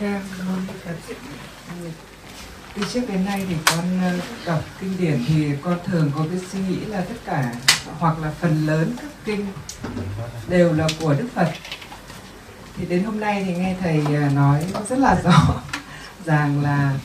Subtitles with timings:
[0.00, 0.20] Ca,
[2.74, 6.40] từ trước đến nay thì con ờ, đọc kinh điển thì con thường có cái
[6.52, 7.54] suy nghĩ là tất cả
[7.98, 9.46] hoặc là phần lớn các kinh
[10.48, 11.52] đều là của Đức Phật.
[12.76, 15.62] Thì đến hôm nay thì nghe thầy ờ, nói rất là rõ
[16.24, 16.98] rằng là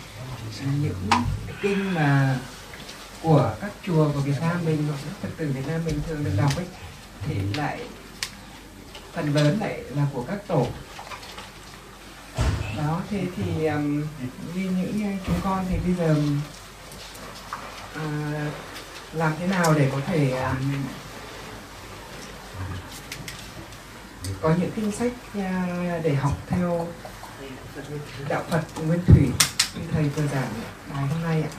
[0.81, 1.09] những
[1.61, 2.39] kinh mà
[3.21, 6.23] của các chùa của Việt Nam mình hoặc các Phật tử Việt Nam mình thường
[6.23, 6.65] được đọc ấy
[7.27, 7.79] thì lại
[9.13, 10.67] phần lớn lại là của các tổ
[12.77, 14.03] đó thế thì um,
[14.55, 16.15] như những chúng con thì bây giờ
[17.95, 18.53] uh,
[19.13, 20.83] làm thế nào để có thể um,
[24.41, 26.87] có những kinh sách uh, để học theo
[28.29, 29.27] đạo Phật Nguyên Thủy
[29.75, 30.49] như thầy vừa giảng
[30.93, 31.49] ngày hôm nay ạ?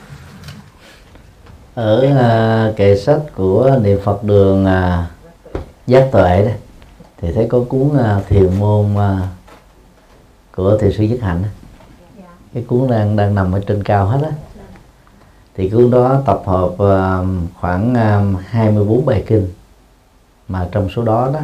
[1.73, 5.05] Ở uh, kệ sách của niệm Phật đường uh,
[5.87, 6.51] giác tuệ đó
[7.21, 8.99] thì thấy có cuốn uh, thiền môn uh,
[10.55, 11.43] của thiền sư Nhất Hạnh
[12.53, 14.31] cái cuốn đang đang nằm ở trên cao hết á.
[15.55, 17.25] Thì cuốn đó tập hợp ờ,
[17.59, 19.47] khoảng ờ, 24 bài kinh.
[20.47, 21.39] Mà trong số đó đó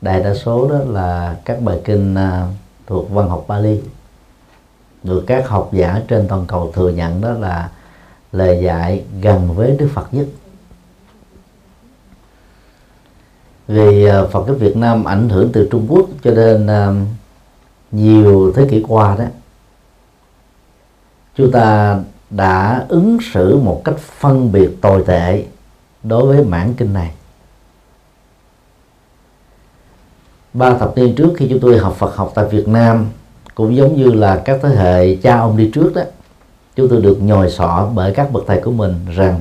[0.00, 2.46] đại đa số đó là các bài kinh ờ,
[2.86, 3.80] thuộc văn học Bali.
[5.02, 7.70] Được các học giả trên toàn cầu thừa nhận đó là
[8.32, 10.26] lời dạy gần với Đức Phật nhất.
[13.68, 16.68] Vì Phật giáo Việt Nam ảnh hưởng từ Trung Quốc cho nên
[17.96, 19.24] nhiều thế kỷ qua đó,
[21.36, 21.98] chúng ta
[22.30, 25.44] đã ứng xử một cách phân biệt tồi tệ
[26.02, 27.10] đối với mảng kinh này.
[30.52, 33.06] Ba thập niên trước khi chúng tôi học Phật học tại Việt Nam
[33.54, 36.02] cũng giống như là các thế hệ cha ông đi trước đó,
[36.76, 39.40] chúng tôi được nhồi sọ bởi các bậc thầy của mình rằng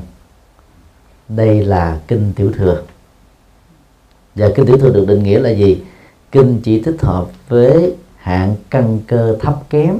[1.30, 2.82] đây là kinh tiểu thừa.
[4.36, 5.84] Và kinh tiểu thừa được định nghĩa là gì?
[6.32, 7.96] Kinh chỉ thích hợp với
[8.26, 9.98] hạng căn cơ thấp kém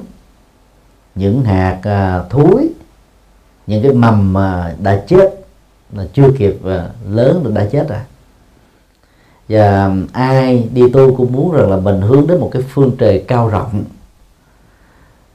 [1.16, 2.70] những hạt à, uh, thúi
[3.68, 5.46] những cái mầm mà đã chết
[5.94, 8.00] là chưa kịp uh, lớn đã chết rồi.
[9.50, 13.26] Và ai đi tu cũng muốn rằng là mình hướng đến một cái phương trời
[13.28, 13.84] cao rộng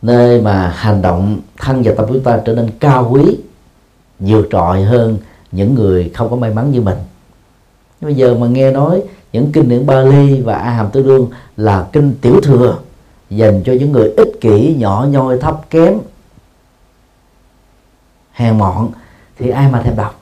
[0.02, 3.38] nơi mà hành động thân và tâm chúng ta trở nên cao quý
[4.18, 5.18] vượt trội hơn
[5.52, 6.98] những người không có may mắn như mình.
[8.00, 9.02] Bây giờ mà nghe nói
[9.32, 12.78] những kinh điển Bali và A Hàm Tư Đương là kinh tiểu thừa,
[13.30, 15.98] dành cho những người ích kỷ, nhỏ nhoi, thấp kém,
[18.32, 18.90] hèn mọn.
[19.38, 20.20] Thì ai mà thèm đọc?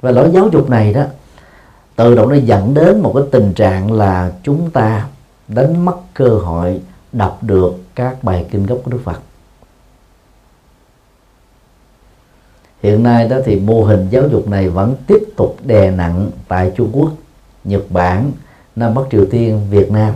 [0.00, 1.04] Và lối giáo dục này đó,
[1.96, 5.08] tự động nó dẫn đến một cái tình trạng là chúng ta
[5.48, 6.80] đánh mất cơ hội
[7.12, 9.20] đọc được các bài kinh gốc của Đức Phật.
[12.82, 16.72] Hiện nay đó thì mô hình giáo dục này vẫn tiếp tục đè nặng tại
[16.76, 17.12] Trung Quốc.
[17.64, 18.32] Nhật Bản
[18.76, 20.14] Nam Bắc Triều Tiên Việt Nam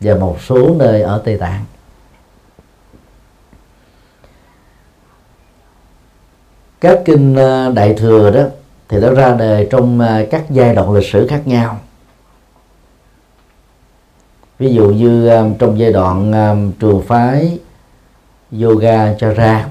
[0.00, 1.64] và một số nơi ở Tây Tạng.
[6.80, 8.42] Các kinh ờ, đại thừa đó
[8.88, 11.78] thì nó ra đời trong ờ, các giai đoạn lịch sử khác nhau.
[14.58, 16.32] Ví dụ như ờ, trong giai đoạn
[16.80, 17.58] trường phái
[18.60, 19.68] yoga cho ra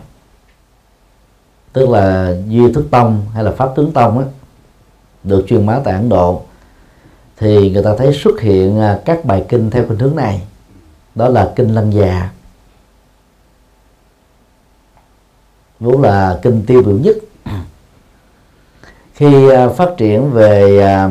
[1.74, 4.26] tức là duy thức tông hay là pháp tướng tông á,
[5.24, 6.42] được truyền bá tại ấn độ
[7.38, 10.42] thì người ta thấy xuất hiện à, các bài kinh theo khuynh hướng này.
[11.16, 12.30] Đó là kinh lăng già.
[15.80, 17.16] Vốn là kinh tiêu biểu nhất.
[19.14, 21.10] Khi à, phát triển về à,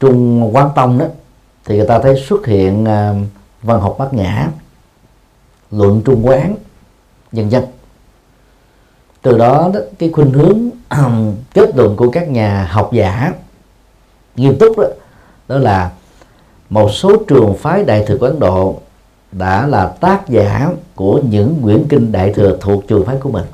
[0.00, 1.06] trung quán tông đó
[1.64, 2.84] thì người ta thấy xuất hiện
[3.62, 4.48] văn học bát nhã
[5.70, 6.56] luận trung quán
[7.32, 7.64] dần dần
[9.22, 10.65] từ đó, đó cái khuynh hướng
[11.54, 13.32] kết luận của các nhà học giả
[14.36, 14.84] nghiêm túc đó
[15.48, 15.90] đó là
[16.70, 18.80] một số trường phái đại thừa của Ấn Độ
[19.32, 23.44] đã là tác giả của những quyển kinh đại thừa thuộc trường phái của mình.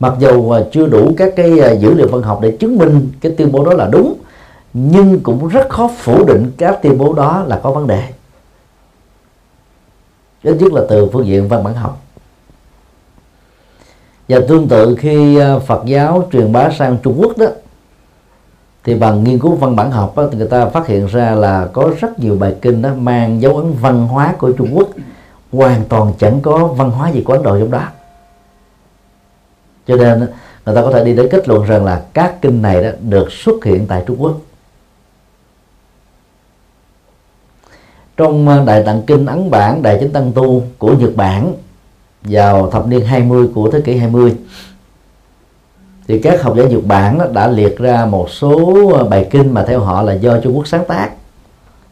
[0.00, 3.12] Mặc dù à, chưa đủ các cái à, dữ liệu văn học để chứng minh
[3.20, 4.14] cái tuyên bố đó là đúng,
[4.72, 8.08] nhưng cũng rất khó phủ định các tuyên bố đó là có vấn đề.
[10.42, 12.02] Ít nhất là từ phương diện văn bản học
[14.32, 17.46] và tương tự khi à, Phật giáo truyền bá sang Trung Quốc đó
[18.84, 21.68] thì bằng nghiên cứu văn bản học đó, thì người ta phát hiện ra là
[21.72, 24.88] có rất nhiều bài kinh đó mang dấu ấn văn hóa của Trung Quốc
[25.52, 27.88] hoàn toàn chẳng có văn hóa gì của Ấn Độ trong đó.
[29.86, 30.18] Cho nên
[30.66, 33.32] người ta có thể đi đến kết luận rằng là các kinh này đó được
[33.32, 34.36] xuất hiện tại Trung Quốc.
[38.16, 41.54] Trong à, Đại Tạng Kinh Ấn Bản Đại Chánh Tăng Tu của Nhật Bản
[42.22, 44.36] vào thập niên 20 của thế kỷ 20
[46.08, 49.64] thì các học giả Nhật Bản đã liệt ra một số ờ, bài kinh mà
[49.64, 51.10] theo họ là do Trung Quốc sáng tác.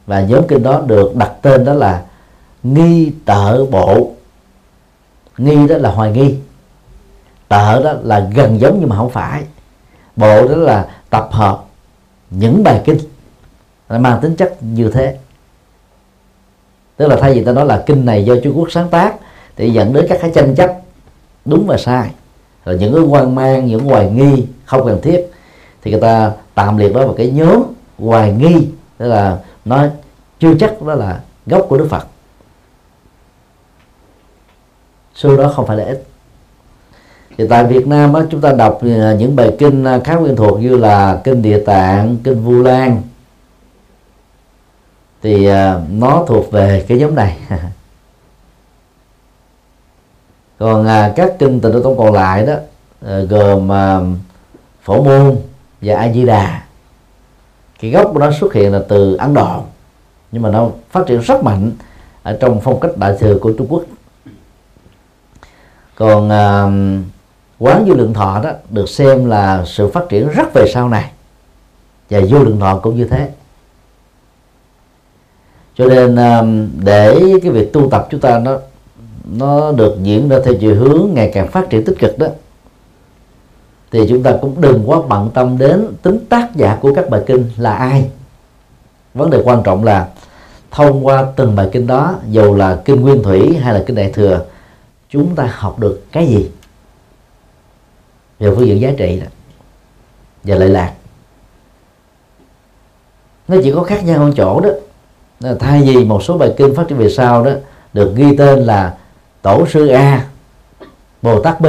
[0.06, 2.02] Và nhóm kinh đó được đặt tên đó là
[2.62, 4.10] nghi tợ bộ.
[5.38, 6.36] Nghi đó là hoài nghi.
[7.48, 9.42] Tợ đó là gần giống nhưng mà không phải.
[10.16, 11.64] Bộ đó là tập hợp
[12.30, 12.98] những bài kinh.
[13.88, 15.18] Mang tính chất như thế.
[16.96, 19.14] Tức là thay vì ta nói là kinh này do Trung Quốc sáng tác
[19.60, 20.72] thì dẫn đến các cái tranh chấp
[21.44, 22.10] đúng và sai.
[22.64, 25.26] Rồi những cái quan mang những hoài nghi không cần thiết.
[25.82, 27.62] Thì người ta tạm liệt đó vào cái nhóm
[27.98, 28.68] hoài nghi
[28.98, 29.86] tức là nó
[30.38, 32.06] chưa chắc đó là gốc của Đức Phật.
[35.14, 36.04] Số đó không phải là ít.
[37.38, 40.36] Thì tại Việt Nam á, chúng ta đọc à, những bài kinh à, khá quen
[40.36, 43.02] thuộc như là kinh Địa Tạng, kinh Vu Lan.
[45.22, 47.36] Thì à, nó thuộc về cái nhóm này.
[50.60, 52.54] còn à, các kinh tịnh độ tông còn lại đó
[53.06, 54.00] à, gồm à,
[54.82, 55.36] phổ môn
[55.80, 56.62] và a di đà.
[57.80, 59.62] Cái gốc của nó xuất hiện là từ ấn độ
[60.32, 61.72] nhưng mà nó phát triển rất mạnh
[62.22, 63.82] ở trong phong cách đại thừa của trung quốc.
[65.94, 66.62] Còn à,
[67.58, 71.10] quán vô lượng thọ đó được xem là sự phát triển rất về sau này
[72.10, 73.30] và vô lượng thọ cũng như thế.
[75.74, 76.16] Cho nên
[76.84, 78.58] để cái việc tu tập chúng ta nó
[79.24, 82.26] nó được diễn ra theo chiều hướng ngày càng phát triển tích cực đó.
[83.92, 87.22] Thì chúng ta cũng đừng quá bận tâm đến tính tác giả của các bài
[87.26, 88.10] kinh là ai.
[89.14, 90.08] Vấn đề quan trọng là
[90.70, 94.10] thông qua từng bài kinh đó, dù là kinh nguyên thủy hay là kinh đại
[94.12, 94.44] thừa,
[95.08, 96.50] chúng ta học được cái gì.
[98.38, 99.26] Về phương diện giá trị đó,
[100.44, 100.92] và lợi lạc.
[103.48, 104.70] Nó chỉ có khác nhau ở chỗ đó.
[105.58, 107.52] Thay vì một số bài kinh phát triển về sau đó,
[107.92, 108.96] được ghi tên là
[109.42, 110.26] tổ sư A
[111.22, 111.66] Bồ Tát B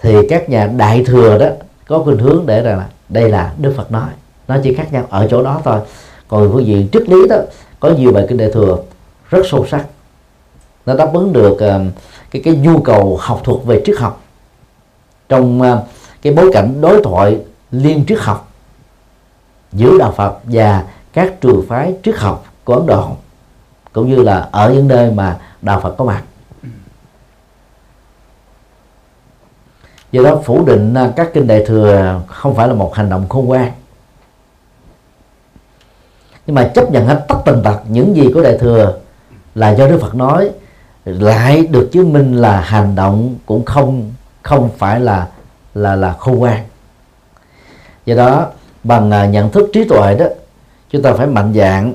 [0.00, 1.46] thì các nhà đại thừa đó
[1.86, 4.08] có khuynh hướng để rằng là đây là Đức Phật nói.
[4.48, 5.80] Nó chỉ khác nhau ở chỗ đó thôi.
[6.28, 7.36] Còn phương diện triết lý đó
[7.80, 8.76] có nhiều bài kinh đại thừa
[9.30, 9.86] rất sâu sắc.
[10.86, 11.92] Nó đáp ứng được uh,
[12.30, 14.22] cái cái nhu cầu học thuật về triết học.
[15.28, 15.66] Trong uh,
[16.22, 17.38] cái bối cảnh đối thoại
[17.70, 18.52] liên triết học
[19.72, 23.08] giữa đạo Phật và các trường phái triết học của Ấn Độ
[23.92, 26.22] cũng như là ở những nơi mà đạo Phật có mặt.
[30.12, 33.28] Do đó phủ định à, các kinh đại thừa không phải là một hành động
[33.28, 33.72] khôn ngoan.
[36.46, 38.98] Nhưng mà chấp nhận hết tất tần tật những gì của đại thừa
[39.54, 40.50] là do Đức Phật nói,
[41.04, 44.12] lại được chứng minh là hành động cũng không
[44.42, 45.28] không phải là
[45.74, 46.64] là là khôn ngoan.
[48.06, 48.46] Do đó,
[48.84, 50.26] bằng à, nhận thức trí tuệ đó,
[50.90, 51.94] chúng ta phải mạnh dạng,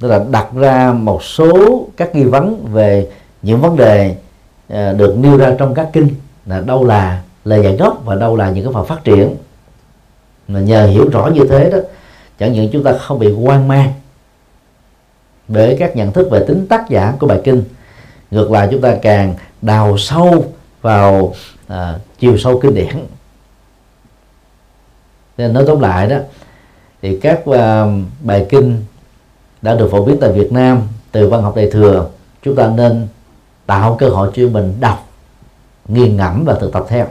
[0.00, 3.08] tức là đặt ra một số các nghi vấn về
[3.42, 4.16] những vấn đề
[4.68, 6.08] à, được nêu ra trong các kinh
[6.48, 9.36] là đâu là lời dạy gốc và đâu là những cái phần phát triển.
[10.48, 11.78] Mà nhờ hiểu rõ như thế đó
[12.38, 13.92] chẳng những chúng ta không bị hoang mang
[15.48, 17.62] bởi các nhận thức về tính tác giả của bài kinh
[18.30, 20.44] ngược lại chúng ta càng đào sâu
[20.82, 21.34] vào
[21.68, 23.06] à, chiều sâu kinh điển.
[25.38, 26.16] Nên nói tóm lại đó
[27.02, 27.84] thì các à,
[28.20, 28.84] bài kinh
[29.62, 32.08] đã được phổ biến tại Việt Nam từ văn học đại thừa
[32.42, 33.08] chúng ta nên
[33.66, 35.07] tạo cơ hội cho mình đọc
[35.88, 37.06] nghiền ngẫm và thực tập theo.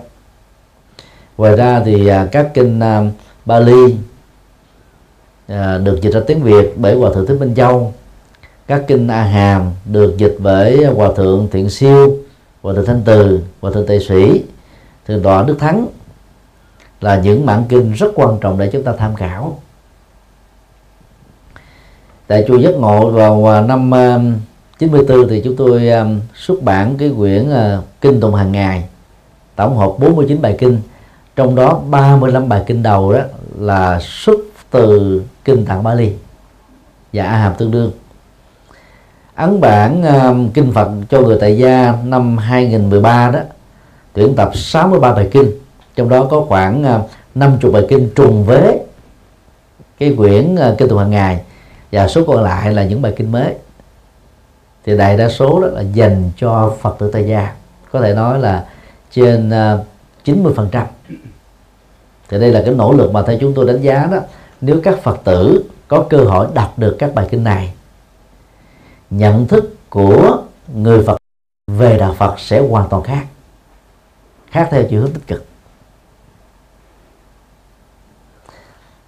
[1.37, 3.03] Ngoài ra thì à, các kinh à,
[3.45, 3.95] Bali
[5.47, 7.93] à, được dịch ra tiếng Việt bởi hòa thượng Thích Minh Châu.
[8.67, 12.17] Các kinh A Hàm được dịch bởi hòa thượng Thiện Siêu,
[12.61, 14.43] hòa thượng Thanh Từ, hòa thượng Tề Sĩ,
[15.07, 15.87] thượng tọa Đức Thắng
[17.01, 19.59] là những bản kinh rất quan trọng để chúng ta tham khảo.
[22.27, 23.91] Tại chùa Giác Ngộ vào năm
[24.79, 28.83] 94 thì chúng tôi um, xuất bản cái quyển ờ, kinh tụng hàng ngày.
[29.55, 30.81] Tổng hợp 49 bài kinh
[31.35, 33.19] trong đó 35 bài kinh đầu đó
[33.59, 34.39] là xuất
[34.71, 36.11] từ kinh tạng Bali
[37.13, 37.91] và A Hàm tương đương.
[39.35, 43.39] Ấn bản um, kinh Phật cho người tại gia năm 2013 đó
[44.13, 45.51] tuyển tập 63 bài kinh
[45.95, 48.79] trong đó có khoảng ờ, uh, 50 bài kinh trùng với
[49.99, 51.41] cái quyển uh, kinh tụng hàng ngày
[51.91, 53.53] và số còn lại là những bài kinh mới
[54.87, 57.55] thì đại đa số đó là dành cho Phật tử tại gia.
[57.91, 58.65] Có thể nói là
[59.11, 59.83] trên ờ,
[60.23, 60.87] 90 phần trăm.
[62.29, 64.17] Thì đây là cái nỗ lực mà theo chúng tôi đánh giá đó,
[64.61, 67.73] nếu các phật tử có cơ hội đọc được các bài kinh này,
[69.09, 70.43] nhận thức của
[70.75, 71.17] người phật
[71.67, 73.25] về đạo phật sẽ hoàn toàn khác
[74.51, 75.45] khác theo chiều hướng tích cực.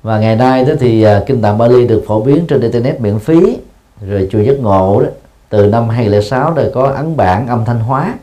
[0.03, 3.19] Và ngày nay đó thì ờ, kinh tạng Bali được phổ biến trên internet miễn
[3.19, 3.57] phí,
[4.01, 5.09] rồi chùa giác ngộ đó
[5.49, 8.15] từ năm 2006 rồi có ấn bản âm thanh hóa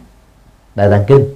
[0.75, 1.35] đại tạng kinh.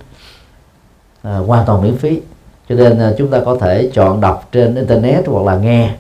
[1.23, 2.21] À, hoàn toàn miễn phí.
[2.69, 5.95] Cho nên à, chúng ta có thể chọn đọc trên internet hoặc là nghe.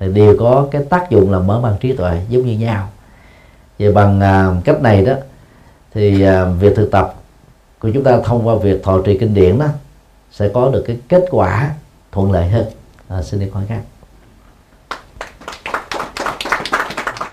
[0.00, 2.88] Thì đều có cái tác dụng là mở mang trí tuệ giống như nhau.
[3.78, 5.14] Vậy bằng à, cách này đó
[5.94, 7.14] thì à, việc thực tập
[7.78, 9.66] của chúng ta thông qua việc thọ trì kinh điển đó
[10.32, 11.70] sẽ có được cái kết quả
[12.12, 12.66] thuận lợi hơn.
[13.08, 13.80] À, xin đi hỏi khác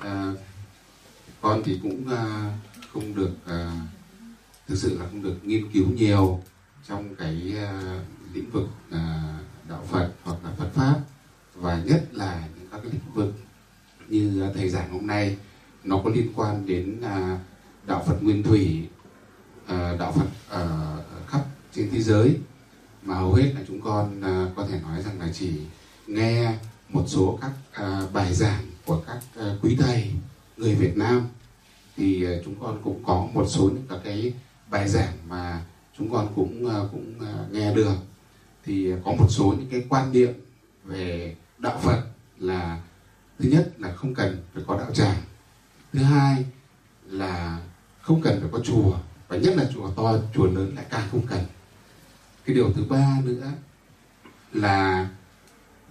[0.02, 0.32] à,
[1.54, 2.52] con thì cũng à,
[2.94, 3.72] không được à,
[4.68, 6.42] thực sự là không được nghiên cứu nhiều
[6.88, 8.00] trong cái à,
[8.34, 9.34] lĩnh vực à,
[9.70, 11.00] đạo Phật hoặc là Phật pháp.
[11.56, 13.34] Và nhất là những các cái lĩnh vực
[14.08, 15.38] như thầy giảng hôm nay
[15.84, 17.02] nó có liên quan đến
[17.88, 18.88] đạo Phật nguyên thủy
[19.70, 22.38] đạo Phật ở khắp trên thế giới.
[23.04, 24.22] Mà hầu hết là chúng con
[24.56, 25.52] có thể nói rằng là chỉ
[26.08, 26.58] nghe
[26.90, 27.52] một số các
[28.14, 29.20] bài giảng của các
[29.62, 30.12] quý thầy
[30.58, 31.28] người Việt Nam
[31.98, 34.34] thì ờ, chúng con cũng có một số những các cái
[34.70, 35.62] bài giảng mà
[35.98, 37.96] chúng con cũng ờ, cũng ờ, nghe được.
[38.66, 40.34] Thì có một số những cái quan niệm
[40.84, 42.02] về đạo Phật
[42.40, 42.82] là
[43.40, 45.18] thứ nhất là không cần phải có đạo tràng.
[45.94, 46.46] Thứ hai
[47.06, 47.60] là
[48.02, 48.98] không cần phải có chùa
[49.28, 51.40] và nhất là chùa to chùa lớn lại càng không cần.
[52.46, 53.52] Cái điều thứ ba nữa
[54.54, 55.10] là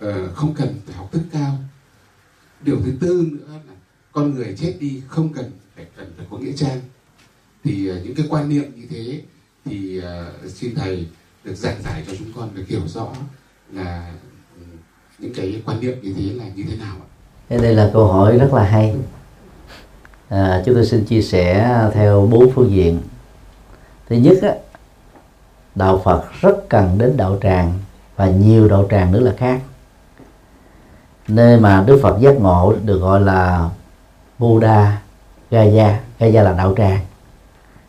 [0.04, 1.58] uh, không cần phải học thức cao.
[2.60, 3.74] Điều thứ tư nữa là
[4.12, 5.50] con người chết đi không cần
[5.84, 6.80] phải cần phải có nghĩa trang
[7.64, 9.20] thì uh, những cái quan niệm như thế
[9.64, 11.06] thì uh, xin thầy
[11.44, 13.08] được giảng giải cho chúng con được hiểu rõ
[13.72, 14.12] là
[15.18, 17.06] những cái quan niệm như thế là như thế nào ạ?
[17.48, 18.96] Đây là câu hỏi rất là hay.
[20.28, 23.00] À, chúng tôi xin chia sẻ theo bốn phương diện.
[24.08, 24.54] Thứ nhất á,
[25.74, 27.78] đạo Phật rất cần đến đạo tràng
[28.16, 29.60] và nhiều đạo tràng nữa là khác.
[31.28, 33.70] Nơi mà Đức Phật giác ngộ được gọi là
[34.38, 35.01] Buddha
[35.52, 35.70] Dạ, dạ.
[35.72, 37.00] Gaya, Gaya là đạo tràng.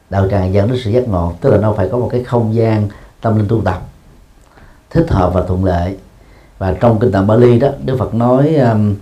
[0.10, 2.56] Đạo tràng dẫn đến sự giác ngộ, tức là nó phải có một cái không
[2.56, 2.88] gian
[3.22, 3.82] tâm linh tu tập
[4.90, 5.98] thích hợp và thuận lợi.
[6.58, 8.96] Và trong kinh tạng Bali đó Đức Phật nói um,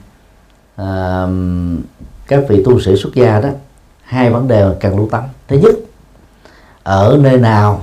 [0.78, 1.82] um,
[2.28, 3.50] các vị tu sĩ xuất gia đó
[4.04, 5.24] hai vấn đề cần lưu tâm.
[5.48, 5.76] Thứ nhất
[6.84, 7.82] ở nơi nào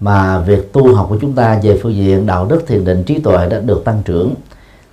[0.00, 3.18] mà việc tu học của chúng ta về phương diện đạo đức thiền định trí
[3.18, 4.34] tuệ đã được tăng trưởng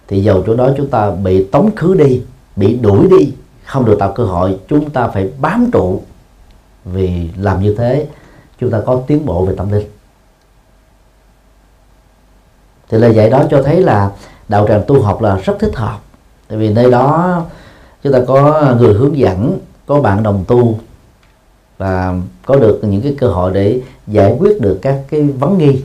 [0.08, 2.22] thì dầu chỗ đó chúng ta bị tống khứ đi
[2.56, 3.34] bị đuổi đi
[3.72, 6.02] không được tạo cơ hội chúng ta phải bám trụ.
[6.86, 8.08] Vì làm như thế
[8.60, 9.88] chúng ta có tiến bộ về tâm linh.
[12.90, 14.12] Thì lời dạy đó cho thấy là
[14.48, 15.98] đạo tràng tu học là rất thích hợp.
[16.48, 17.42] Tại vì nơi đó
[18.04, 20.80] chúng ta có người hướng dẫn có bạn đồng tu
[21.78, 22.14] và
[22.46, 25.84] có được những cái cơ hội để giải quyết được các cái vấn nghi.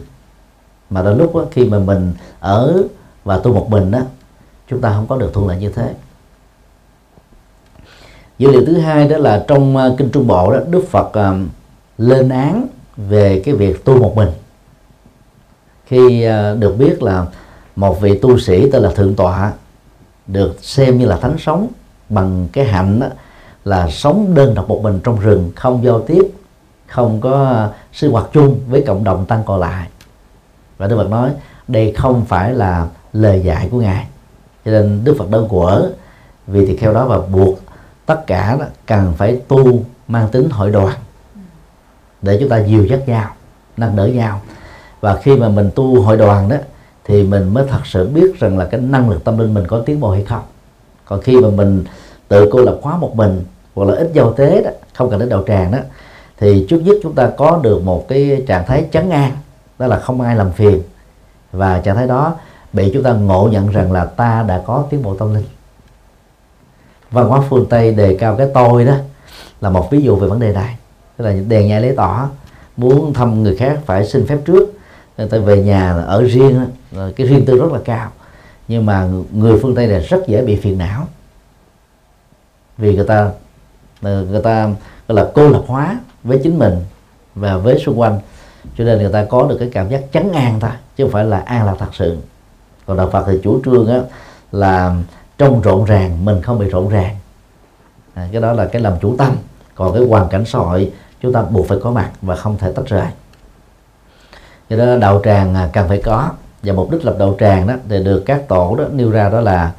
[0.90, 2.83] Mà đôi lúc đó, khi mà mình ở
[3.25, 4.00] và tu một mình đó
[4.71, 5.95] chúng ta không có được thuận lợi như thế
[8.38, 11.49] dữ liệu thứ hai đó là trong à, kinh trung bộ đó đức phật uh,
[11.99, 12.66] lên án
[12.97, 14.28] về cái việc tu một mình.
[15.87, 17.26] Khi uh, được biết là
[17.76, 19.52] một vị tu sĩ tên là thượng tọa
[20.26, 21.69] được xem như là thánh sống
[22.09, 23.07] bằng cái hạnh đó,
[23.64, 26.23] là sống đơn độc một mình trong rừng không giao tiếp
[26.87, 29.88] không có sinh hoạt chung với cộng đồng tăng còn lại.
[30.78, 31.31] Và Đức Phật nói
[31.69, 34.07] đây không phải là lời dạy của ngài.
[34.64, 35.90] Cho nên Đức Phật đơn quở
[36.47, 37.59] vì thì theo đó và buộc
[38.07, 40.95] tất cả đó cần phải tu mang tính hội đoàn
[42.23, 43.31] để chúng ta dìu dắt nhau,
[43.77, 44.41] nâng đỡ nhau.
[45.01, 46.57] Và khi mà mình tu hội đoàn đó,
[47.05, 49.83] thì mình mới thật sự biết rằng là cái năng lực tâm linh mình có
[49.87, 50.43] tiến bộ hay không.
[51.05, 51.85] Còn khi mà mình
[52.29, 53.45] tự cô lập hóa một mình
[53.75, 55.79] hoặc là ít giao tế đó, không cần đến đầu tràng đó,
[56.39, 59.33] thì trước nhất chúng ta có được một cái trạng thái chấn an,
[59.79, 60.83] đó là không ai làm phiền.
[61.53, 62.35] Và trạng thái đó
[62.73, 65.45] bị chúng ta ngộ nhận rằng là ta đã có tiến bộ tâm linh
[67.11, 68.95] văn hóa phương tây đề cao cái tôi đó
[69.61, 70.77] là một ví dụ về vấn đề này.
[71.17, 72.29] Tức là đèn nhai lấy tỏ
[72.77, 74.73] muốn thăm người khác phải xin phép trước.
[75.19, 76.67] Người ta về nhà ở riêng
[77.17, 78.11] cái riêng tư rất là cao.
[78.69, 81.07] Nhưng mà người phương tây này rất dễ bị phiền não.
[82.79, 83.31] Vì người ta
[84.03, 84.67] ờ, người ta
[85.09, 86.75] gọi là cô lập hóa với chính mình
[87.35, 88.21] và với xung quanh.
[88.79, 91.25] Cho nên người ta có được cái cảm giác chấn an thôi chứ không phải
[91.25, 92.17] là an lạc thật sự.
[92.87, 94.01] Còn đạo phật thì chủ trương á,
[94.53, 94.97] là
[95.38, 97.16] trong rộn ràng mình không bị rộn ràng.
[98.14, 99.37] À, cái đó là cái làm chủ tâm.
[99.75, 102.73] Còn cái hoàn cảnh xã hội chúng ta buộc phải có mặt và không thể
[102.73, 103.07] tách rời.
[104.69, 106.31] Do đó đạo tràng à, cần phải có.
[106.62, 109.40] Và mục đích lập đạo tràng đó thì được các tổ đó nêu ra đó
[109.40, 109.73] là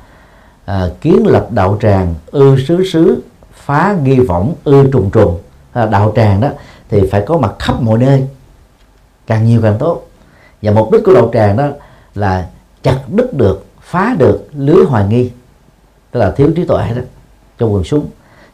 [0.65, 3.21] à, kiến lập đạo tràng ư xứ xứ
[3.53, 5.39] phá nghi võng ư trùng trùng.
[5.73, 6.49] À, đạo tràng đó
[6.89, 8.27] thì phải có mặt khắp mọi nơi
[9.27, 10.07] càng nhiều càng tốt.
[10.61, 11.67] Và mục đích của đạo tràng đó
[12.15, 12.47] là
[12.83, 15.31] chặt đứt được phá được lưới hoài nghi
[16.11, 17.01] tức là thiếu trí tuệ đó
[17.57, 18.05] trong quần súng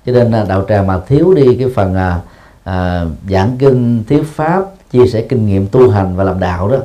[0.05, 2.21] cho nên à, đạo tràng mà thiếu đi cái phần à,
[2.63, 6.77] à, giảng kinh thuyết pháp chia sẻ kinh nghiệm tu hành và làm đạo đó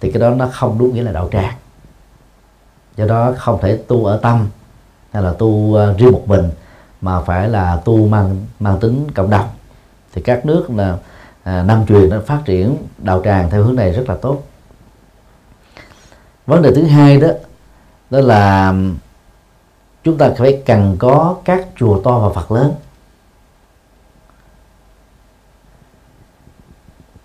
[0.00, 1.54] thì cái đó nó không đúng nghĩa là đạo tràng.
[2.96, 4.48] Do đó không thể tu ở tâm
[5.12, 6.50] hay là tu uh, riêng một mình
[7.00, 9.48] mà phải là tu mang mang tính cộng đồng.
[10.12, 10.96] Thì các nước là
[11.42, 14.42] à, nam truyền nó phát triển đạo tràng theo hướng này rất là tốt.
[16.46, 17.28] Vấn đề thứ hai đó
[18.10, 18.74] đó là
[20.04, 22.74] chúng ta phải cần có các chùa to và phật lớn.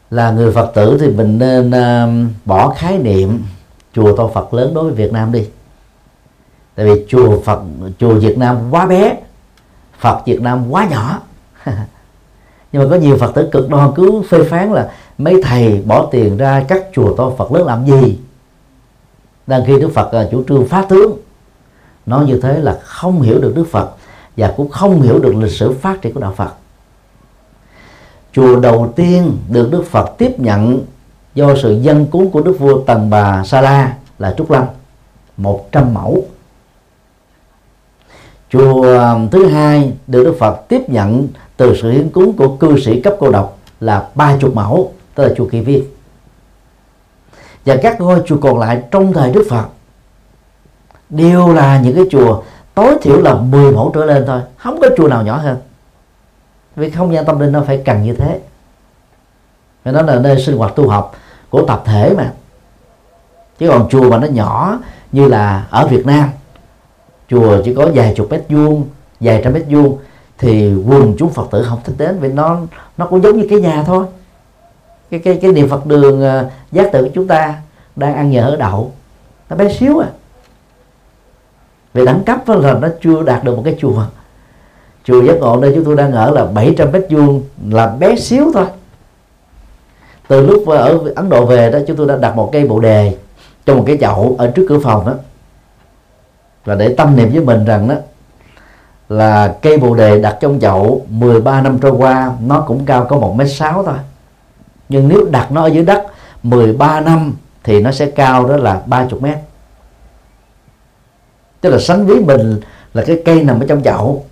[0.10, 3.44] Là người phật tử thì mình nên uh, bỏ khái niệm
[3.94, 5.48] chùa to phật lớn đối với việt nam đi.
[6.76, 7.60] Tại vì chùa phật
[8.00, 9.18] chùa việt nam quá bé
[10.00, 11.22] phật việt nam quá nhỏ.
[12.72, 16.08] Nhưng mà có nhiều phật tử cực đoan cứ phê phán là mấy thầy bỏ
[16.12, 18.20] tiền ra các chùa to phật lớn làm gì?
[19.48, 21.18] Đang khi đức phật là chủ trương phát tướng
[22.06, 23.90] nói như thế là không hiểu được đức phật
[24.38, 26.54] và cũng không hiểu được lịch sử phát triển của đạo phật.
[28.34, 30.86] Chùa đầu tiên được đức phật tiếp nhận
[31.36, 34.64] do sự dân cúng của đức vua tần bà sa la là trúc lâm
[35.38, 36.26] 100 mẫu.
[38.50, 42.80] Chùa um, thứ hai được đức phật tiếp nhận từ sự hiến cúng của cư
[42.80, 45.84] sĩ cấp cô độc là ba chục mẫu, tức là chùa kỳ viên.
[47.66, 49.66] Và các ngôi chùa còn lại trong thời đức phật
[51.10, 52.42] đều là những cái chùa
[52.76, 55.58] tối thiểu là 10 mẫu trở lên thôi, không có chùa nào nhỏ hơn.
[56.76, 58.40] Vì không gian tâm linh nó phải cần như thế.
[59.84, 61.16] Vì nói là nơi sinh hoạt tu học
[61.50, 62.32] của tập thể mà.
[63.60, 64.80] Chứ còn chùa mà nó nhỏ
[65.12, 66.30] như là ở Việt Nam,
[67.30, 68.86] chùa chỉ có vài chục mét vuông,
[69.20, 69.98] vài trăm mét vuông,
[70.38, 72.58] thì quần chúng phật tử không thích đến vì nó
[72.98, 74.06] nó cũng giống như cái nhà thôi.
[75.12, 77.56] Cái cái cái niệm phật đường ờ, giác tự của chúng ta
[77.96, 78.92] đang ăn nhờ ở đậu,
[79.50, 80.08] nó bé xíu à
[81.96, 84.04] về đẳng cấp là nó chưa đạt được một cái chùa.
[85.04, 88.52] Chùa giác ngộ nơi chúng tôi đang ở là 700 mét vuông, là bé xíu
[88.54, 88.66] thôi.
[90.28, 93.16] Từ lúc ở Ấn Độ về đó, chúng tôi đã đặt một cây bồ đề
[93.66, 95.14] trong một cái chậu ở trước cửa phòng đó.
[96.66, 97.96] Và để tâm niệm với mình rằng đó,
[99.10, 103.18] là cây bồ đề đặt trong chậu 13 năm trôi qua, nó cũng cao có
[103.18, 103.98] một mét sáu thôi.
[104.90, 106.06] Nhưng nếu đặt nó ở dưới đất
[106.44, 109.38] 13 năm thì nó sẽ cao đó là 30 mét
[111.66, 112.60] tức là sánh với mình
[112.94, 114.26] là cái cây nằm ở trong chậu.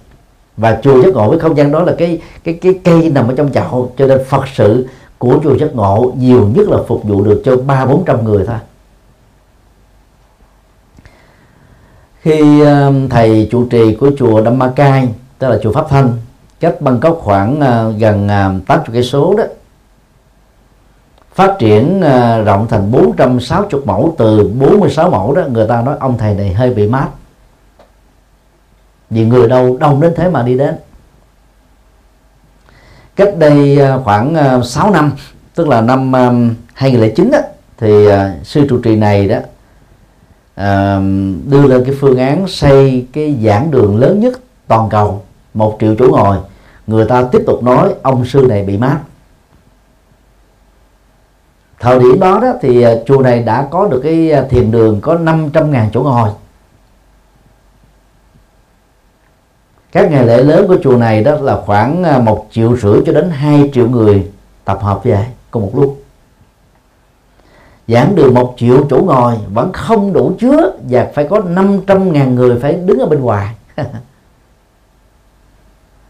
[0.58, 3.34] Và chùa giác ngộ với không gian đó là cái cái cái cây nằm ở
[3.38, 3.92] trong chậu.
[3.98, 7.58] Cho nên phật sự của chùa giác ngộ nhiều nhất là phục vụ được cho
[7.58, 8.56] ba, bốn trăm người thôi.
[12.22, 12.64] Khi
[13.10, 16.14] thầy trụ trì của chùa Đam Ma Cai, tức là chùa Pháp Thanh,
[16.60, 19.44] cách Bangkok khoảng ờ, gần ờ, 80 cây số đó,
[21.34, 24.16] phát triển ờ, rộng thành 460 mẫu.
[24.18, 27.08] Từ 46 mẫu đó, người ta nói ông thầy này hơi bị mát
[29.14, 30.76] vì người đâu đông đến thế mà đi đến.
[33.16, 35.12] Cách đây à, khoảng à, 6 năm
[35.56, 36.32] tức là năm à,
[36.74, 37.40] 2009 đó,
[37.78, 38.08] thì
[38.44, 39.38] sư trụ trì này đó
[41.46, 45.22] đưa lên cái phương án xây cái giảng đường lớn nhất toàn cầu
[45.54, 46.38] một triệu chỗ ngồi.
[46.88, 49.00] Người ta tiếp tục nói ông sư này bị mát.
[51.80, 55.72] Thời điểm đó đó thì chùa này đã có được cái thiền đường có 500
[55.72, 56.30] ngàn chỗ ngồi.
[59.94, 63.12] Các ngày lễ lớn của chùa này đó là khoảng à, một triệu rưỡi cho
[63.14, 64.32] đến 2 triệu người
[64.66, 66.04] tập hợp về cùng một lúc.
[67.88, 72.36] Giảng đường một triệu chỗ ngồi vẫn không đủ chứa và phải có 500 ngàn
[72.36, 73.56] người phải đứng ở bên ngoài.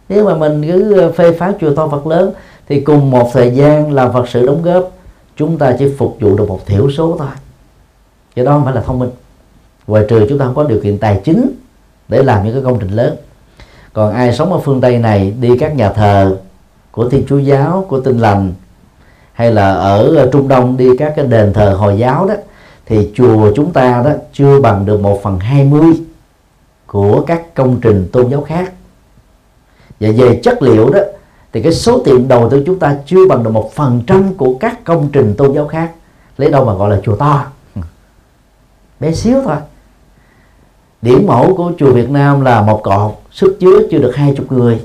[0.10, 2.34] Nếu mà mình cứ à, phê phán chùa to Phật lớn
[2.68, 4.92] thì cùng một thời gian làm Phật sự đóng góp,
[5.36, 7.28] chúng ta chỉ phục vụ được một thiểu số thôi.
[8.36, 9.12] Do đó không phải là thông minh.
[9.88, 11.52] Ngoài trừ chúng ta không có điều kiện tài chính
[12.08, 13.16] để làm những cái công trình lớn
[13.94, 16.38] còn ai sống ở phương Tây này đi các nhà thờ
[16.92, 18.54] của Thiên Chúa giáo, của Tinh lành,
[19.34, 22.34] hay là ở ờ, Trung Đông đi các cái đền thờ Hồi giáo đó,
[22.86, 25.94] thì chùa chúng ta đó chưa bằng được một phần hai mươi
[26.86, 28.74] của các công trình tôn giáo khác.
[30.00, 31.00] Và về chất liệu đó,
[31.54, 34.58] thì cái số tiền đầu tư chúng ta chưa bằng được một phần trăm của
[34.60, 35.92] các công trình tôn giáo khác.
[36.38, 37.46] Lấy đâu mà gọi là chùa to?
[39.00, 39.56] Bé xíu thôi
[41.04, 44.52] điểm mẫu của chùa Việt Nam là một cột sức chứa chưa được hai chục
[44.52, 44.82] người.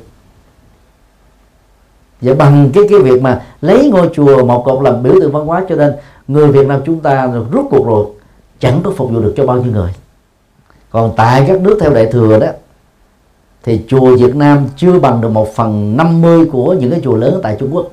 [2.20, 5.46] Và bằng cái cái việc mà lấy ngôi chùa một cột làm biểu tượng văn
[5.46, 5.92] hóa cho nên
[6.28, 8.06] người Việt Nam chúng ta rút cuộc rồi,
[8.58, 9.94] chẳng có phục vụ được cho bao nhiêu người.
[10.90, 12.46] Còn tại các nước theo đại thừa đó,
[13.62, 17.40] thì chùa Việt Nam chưa bằng được một phần 50 của những cái chùa lớn
[17.42, 17.88] tại Trung Quốc.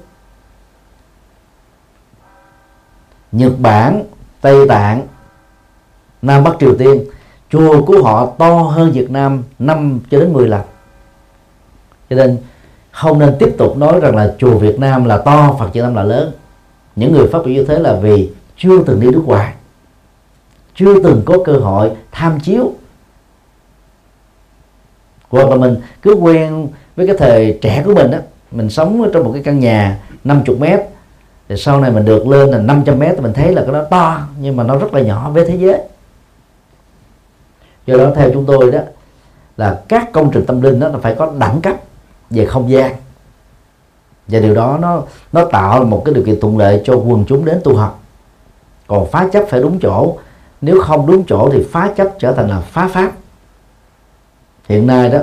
[3.31, 4.03] Nhật Bản,
[4.41, 5.07] Tây Tạng,
[6.21, 7.05] Nam Bắc Triều Tiên
[7.49, 10.61] chùa của họ to hơn Việt Nam 5 cho đến 10 lần.
[12.09, 12.37] Cho nên
[12.91, 15.95] không nên tiếp tục nói rằng là chùa Việt Nam là to, Phật Việt Nam
[15.95, 16.31] là lớn.
[16.95, 19.53] Những người phát biểu như thế là vì chưa từng đi nước ngoài,
[20.75, 22.73] chưa từng có cơ hội tham chiếu.
[25.29, 28.19] Hoặc là mình cứ quen với cái thời trẻ của mình á,
[28.51, 30.79] mình sống trong một cái căn nhà 50 mét,
[31.49, 33.83] thì sau này mình được lên là 500 mét thì mình thấy là cái đó
[33.89, 35.79] to, nhưng mà nó rất là nhỏ, với thế giới
[37.85, 38.79] do đó theo chúng tôi đó
[39.57, 41.75] là các công trình tâm linh đó là phải có đẳng cấp
[42.29, 42.95] về không gian.
[44.27, 47.45] Và điều đó nó nó tạo một cái điều kiện thuận lợi cho quần chúng
[47.45, 47.99] đến tu học.
[48.87, 50.17] Còn phá chấp phải đúng chỗ.
[50.61, 53.11] Nếu không đúng chỗ thì phá chấp trở thành là phá pháp.
[54.69, 55.19] Hiện nay đó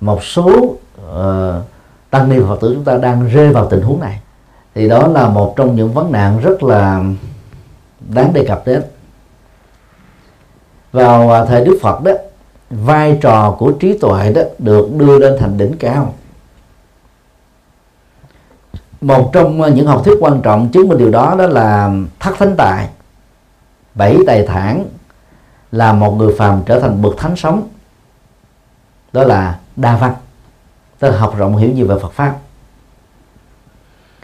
[0.00, 1.64] một số uh,
[2.10, 4.20] tăng ni phật tử chúng ta đang rơi vào tình huống này.
[4.74, 7.04] Thì đó là một trong những vấn nạn rất là
[8.08, 8.82] đáng đề cập đến
[10.94, 12.12] vào à, thời đức phật đó,
[12.70, 16.14] vai trò của trí tuệ đó được đưa lên thành đỉnh cao.
[19.00, 22.54] Một trong những học thuyết quan trọng chứng minh điều đó đó là thất thánh
[22.56, 22.88] tài.
[23.94, 24.84] Bảy tài thản
[25.72, 27.68] là một người phàm trở thành bậc thánh sống.
[29.12, 30.14] Đó là đa văn.
[30.98, 32.36] Tức là học rộng hiểu nhiều về Phật pháp.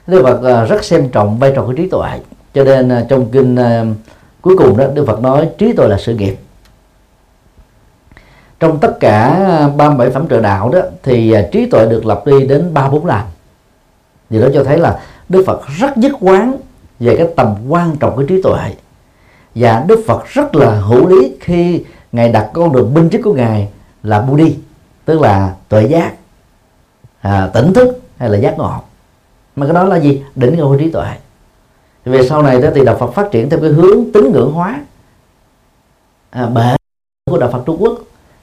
[0.07, 2.21] Đức Phật à, rất xem trọng vai trò của trí tuệ.
[2.55, 3.57] Cho nên à, trong kinh
[4.41, 6.37] cuối cùng đó, Đức Phật nói trí tuệ là sự nghiệp
[8.61, 12.23] trong tất cả ờ, 37 phẩm trợ đạo đó thì ờ, trí tuệ được lập
[12.27, 13.21] đi đến ba bốn lần.
[14.31, 16.57] Điều đó cho thấy là Đức Phật rất dứt quán
[17.01, 18.75] về cái tầm quan trọng của trí tuệ.
[19.55, 23.33] Và Đức Phật rất là hữu lý khi ngài đặt con đường binh chức của
[23.33, 23.69] ngài
[24.03, 24.57] là Budi
[25.05, 26.13] tức là tuệ giác
[27.21, 28.75] à, tỉnh thức hay là giác ngộ.
[29.57, 30.23] Mà cái đó là gì?
[30.35, 31.09] Đỉnh cao trí tuệ.
[32.05, 34.81] Về sau này đó thì đạo Phật phát triển theo cái hướng tín ngưỡng hóa
[36.31, 36.77] à, bệ
[37.31, 37.99] của đạo Phật Trung Quốc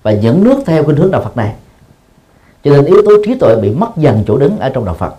[0.07, 1.53] và dẫn nước theo cái hướng đạo Phật này.
[2.63, 5.15] Cho nên yếu tố trí tuệ bị mất dần chỗ đứng ở trong đạo Phật.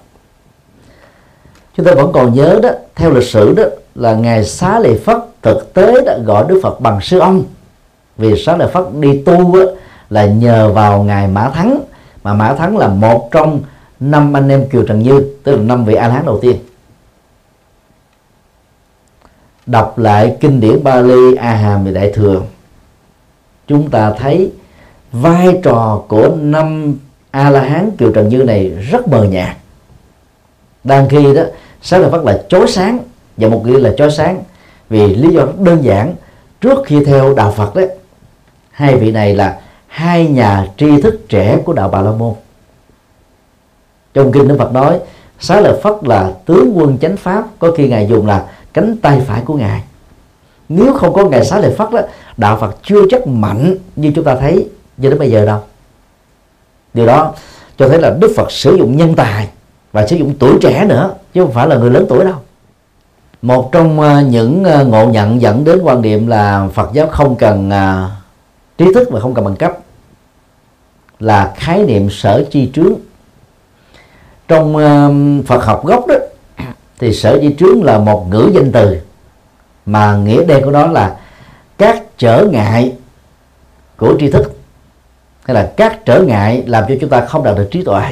[1.77, 3.63] Chúng ta vẫn còn nhớ đó theo lịch sử đó
[3.95, 7.45] là ngài xá lợi phất thực tế đã gọi đức phật bằng sư ông.
[8.17, 9.71] Vì xá lợi phất đi tu đó,
[10.11, 11.81] là nhờ vào ngài mã thắng
[12.23, 13.61] mà mã thắng là một trong
[14.01, 16.57] năm anh em kiều trần như tức là năm vị a hán đầu tiên.
[19.67, 22.43] Đọc lại kinh điển Bali A Hàm về Đại thừa
[23.67, 24.53] chúng ta thấy
[25.13, 26.95] vai trò của năm
[27.31, 29.57] A La Hán Kiều Trần Như này rất mờ nhạt.
[30.85, 31.43] Đang khi đó
[31.83, 32.99] sáng lợi phát là chói sáng
[33.37, 34.43] và một nghĩa là chói sáng
[34.89, 36.15] vì lý do rất đơn giản.
[36.61, 37.89] Trước khi theo đạo Phật đấy,
[38.71, 42.35] hai vị này là hai nhà tri thức trẻ của đạo Bà La Môn.
[44.15, 44.99] Trong kinh Đức Phật nói
[45.41, 49.21] Xá lợi Phất là tướng quân chánh pháp, có khi ngài dùng là cánh tay
[49.27, 49.83] phải của ngài.
[50.69, 52.01] Nếu không có ngài Xá lợi Phất đó,
[52.37, 54.69] đạo Phật chưa chắc mạnh như chúng ta thấy
[55.03, 55.61] cho đến bây giờ đâu.
[56.95, 57.35] Điều đó
[57.79, 59.49] cho thấy là Đức Phật sử dụng nhân tài
[59.93, 62.35] và sử dụng tuổi trẻ nữa, chứ không phải là người lớn tuổi đâu.
[63.43, 67.37] Một trong à, những à, ngộ nhận dẫn đến quan niệm là Phật giáo không
[67.37, 68.11] cần à,
[68.79, 69.79] trí thức và không cần bằng cấp,
[71.21, 72.93] là khái niệm sở chi trướng.
[74.49, 74.75] Trong
[75.47, 76.15] Phật học gốc đó,
[76.99, 78.97] thì sở chi trướng là một ngữ danh từ,
[79.87, 81.17] mà nghĩa đen của nó là
[81.79, 82.93] các trở ngại
[83.97, 84.58] của tri thức
[85.49, 88.03] hay là các trở ngại làm cho chúng ta không đạt được trí tuệ.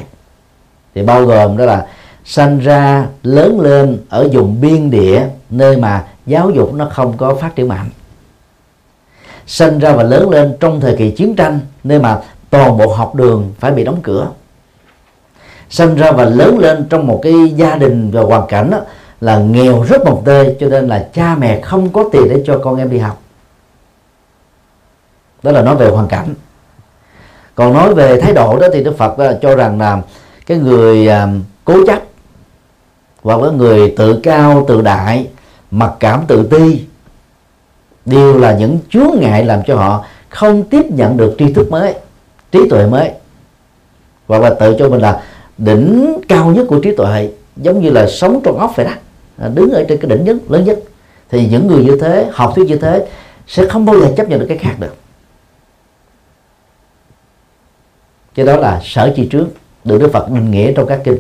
[0.95, 1.87] Thì bao gồm đó là
[2.25, 7.35] sanh ra lớn lên ở vùng biên địa nơi mà giáo dục nó không có
[7.35, 7.91] phát triển mạnh.
[9.47, 12.21] Sinh ra và lớn lên trong thời kỳ chiến tranh nơi mà
[12.51, 14.29] toàn bộ học đường phải bị đóng cửa.
[15.71, 18.81] Sinh ra và lớn lên trong một cái gia đình và hoàn cảnh đó,
[19.21, 22.59] là nghèo rất mồng tơi cho nên là cha mẹ không có tiền để cho
[22.59, 23.23] con em đi học.
[25.43, 26.35] Đó là nói về hoàn cảnh
[27.57, 30.03] còn nói về thái độ đó thì đức phật à, cho rằng là
[30.47, 31.29] cái người à,
[31.65, 32.03] cố chấp
[33.23, 35.27] và cái người tự cao, tự đại,
[35.71, 36.81] mặc cảm tự ti
[38.05, 41.95] đều là những chướng ngại làm cho họ không tiếp nhận được tri thức mới,
[42.53, 43.11] trí tuệ mới.
[44.27, 45.23] Và là tự cho mình là
[45.59, 48.93] đỉnh cao nhất của trí tuệ, giống như là sống trong ốc vậy đó
[49.39, 50.79] à, đứng ở trên cái đỉnh nhất, lớn nhất.
[51.31, 53.07] Thì những người như thế, học thuyết như thế
[53.47, 54.95] sẽ không bao giờ chấp nhận được cái khác được.
[58.37, 59.47] Cái đó là sở chi trước
[59.85, 61.19] được Đức Phật định nghĩa trong các kinh.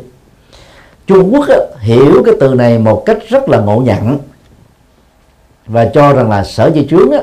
[1.06, 4.18] Trung Quốc á, hiểu cái từ này một cách rất là ngộ nhận
[5.66, 7.20] và cho rằng là sở chi chướng á,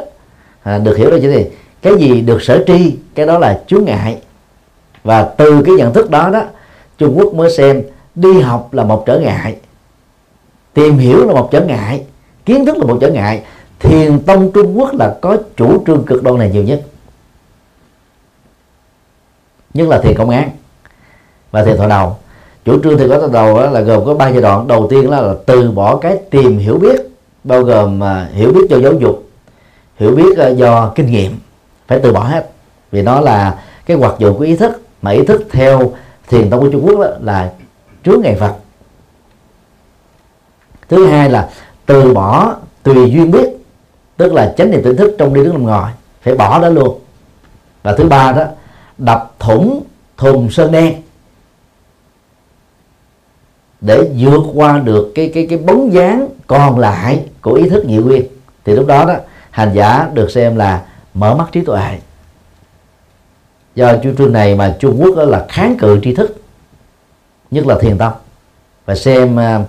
[0.63, 1.49] à, được hiểu là như thế
[1.81, 4.17] cái gì được sở tri cái đó là chướng ngại.
[5.03, 6.43] Và từ cái nhận thức đó đó
[6.97, 7.83] Trung Quốc mới xem
[8.15, 9.55] đi học là một trở ngại
[10.73, 12.03] tìm hiểu là một trở ngại
[12.45, 13.43] kiến thức là một trở ngại.
[13.79, 16.81] Thiền tông Trung Quốc là có chủ trương cực đoan này nhiều nhất
[19.73, 20.49] nhất là thiền công án.
[21.51, 22.15] Và thiền thọ đầu.
[22.65, 24.67] Chủ trương thiền có đầu là gồm có ba giai đoạn.
[24.67, 27.01] Đầu tiên là, là từ bỏ cái tìm hiểu biết
[27.43, 29.29] bao gồm à, hiểu biết cho giáo dục
[29.99, 31.37] hiểu biết à, do kinh nghiệm.
[31.87, 32.49] Phải từ bỏ hết.
[32.91, 35.91] Vì nó là cái hoạt dụng của ý thức mà ý thức theo
[36.29, 37.51] thiền tông của Trung Quốc đó là
[38.03, 38.53] trước ngày Phật.
[40.89, 41.49] Thứ hai là
[41.85, 43.49] từ bỏ tùy duyên biết
[44.17, 45.89] tức là chánh niệm tỉnh thức trong đi đứng nằm ngồi.
[46.21, 46.99] Phải bỏ đó luôn.
[47.83, 48.43] Và thứ ba đó
[49.03, 49.83] đập thủng
[50.17, 51.01] thùng sơn đen
[53.81, 57.97] để vượt qua được cái cái cái bóng dáng còn lại của ý thức nhị
[57.97, 58.23] nguyên.
[58.65, 59.13] Thì lúc đó đó
[59.49, 61.99] hành giả được xem là mở mắt trí tuệ.
[63.75, 66.41] Do chủ trương này mà Trung Quốc đó là kháng cự tri thức
[67.51, 68.13] nhất là thiền tông.
[68.85, 69.67] Và xem uh,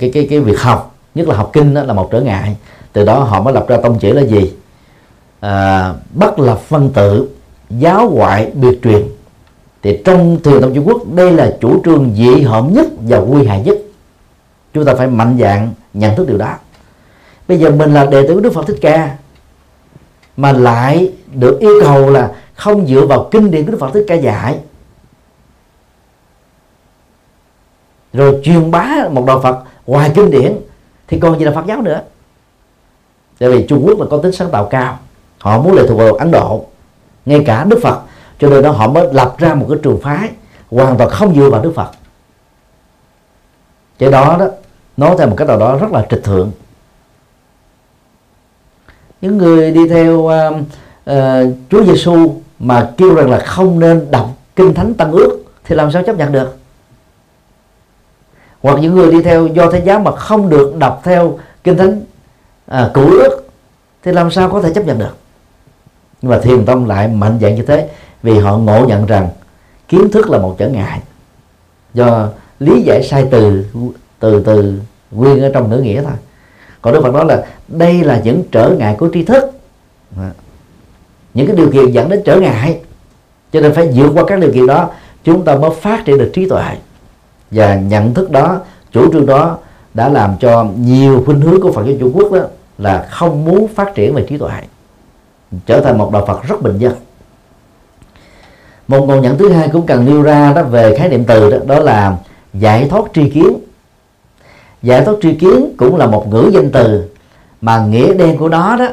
[0.00, 2.56] cái cái cái việc học nhất là học kinh đó là một trở ngại.
[2.92, 4.52] Từ đó họ mới lập ra tông chỉ là gì?
[5.40, 7.28] À, bất lập văn tự
[7.70, 9.02] giáo ngoại biệt truyền.
[9.82, 13.46] Thì trong thiền tông Trung Quốc, đây là chủ trương dị hợm nhất và nguy
[13.46, 13.78] hại nhất.
[14.74, 16.54] Chúng ta phải mạnh dạng nhận thức điều đó.
[17.48, 19.16] Bây giờ mình là đệ tử Đức Phật Thích Ca,
[20.36, 24.04] mà lại được yêu cầu là không dựa vào kinh điển của Đức Phật Thích
[24.08, 24.58] Ca dạy.
[28.12, 30.56] Rồi truyền bá một đạo Phật ngoài kinh điển,
[31.08, 32.02] thì còn gì là Phật giáo nữa?
[33.38, 34.98] Tại vì Trung Quốc là có tính sáng tạo cao.
[35.38, 36.66] Họ muốn lệ thuộc vào Ấn Độ
[37.26, 38.00] ngay cả Đức Phật.
[38.38, 40.30] Cho nên đó họ mới lập ra một cái trường phái
[40.70, 41.90] hoàn toàn không dựa vào Đức Phật.
[43.98, 44.46] Cái đó đó
[44.96, 46.50] nói theo một cách nào đó rất là trịch thượng.
[49.20, 50.32] Những người đi theo uh,
[51.10, 51.14] uh,
[51.70, 55.92] Chúa Giêsu mà kêu rằng là không nên đọc kinh thánh tăng ước thì làm
[55.92, 56.56] sao chấp nhận được?
[58.62, 62.00] Hoặc những người đi theo do thế giáo mà không được đọc theo kinh thánh
[62.66, 63.48] à, cũ ước
[64.02, 65.16] thì làm sao có thể chấp nhận được?
[66.22, 67.88] Nhưng mà thiền tông lại mạnh dạng như thế,
[68.22, 69.28] vì họ ngộ nhận rằng
[69.88, 71.00] kiến thức là một trở ngại.
[71.94, 72.28] Do
[72.58, 73.64] lý giải sai từ
[74.18, 76.12] từ từ nguyên ở trong ngữ nghĩa thôi.
[76.82, 79.44] Còn đức phật nói là đây là những trở ngại của tri thức.
[81.34, 82.80] Những cái điều kiện dẫn đến trở ngại.
[83.52, 84.90] Cho nên phải vượt qua các điều kiện đó,
[85.24, 86.76] chúng ta mới phát triển được trí tuệ.
[87.50, 88.60] Và nhận thức đó,
[88.92, 89.58] chủ trương đó
[89.94, 92.40] đã làm cho nhiều khuynh hướng của Phật giáo Trung Quốc đó
[92.78, 94.60] là không muốn phát triển về trí tuệ
[95.66, 96.94] trở thành một đạo Phật rất bình dân.
[98.88, 101.58] Một ngôn nhận thứ hai cũng cần nêu ra đó về khái niệm từ đó,
[101.66, 102.16] đó là
[102.54, 103.58] giải thoát tri kiến.
[104.82, 107.04] Giải thoát tri kiến cũng là một ngữ danh từ
[107.60, 108.88] mà nghĩa đen của nó đó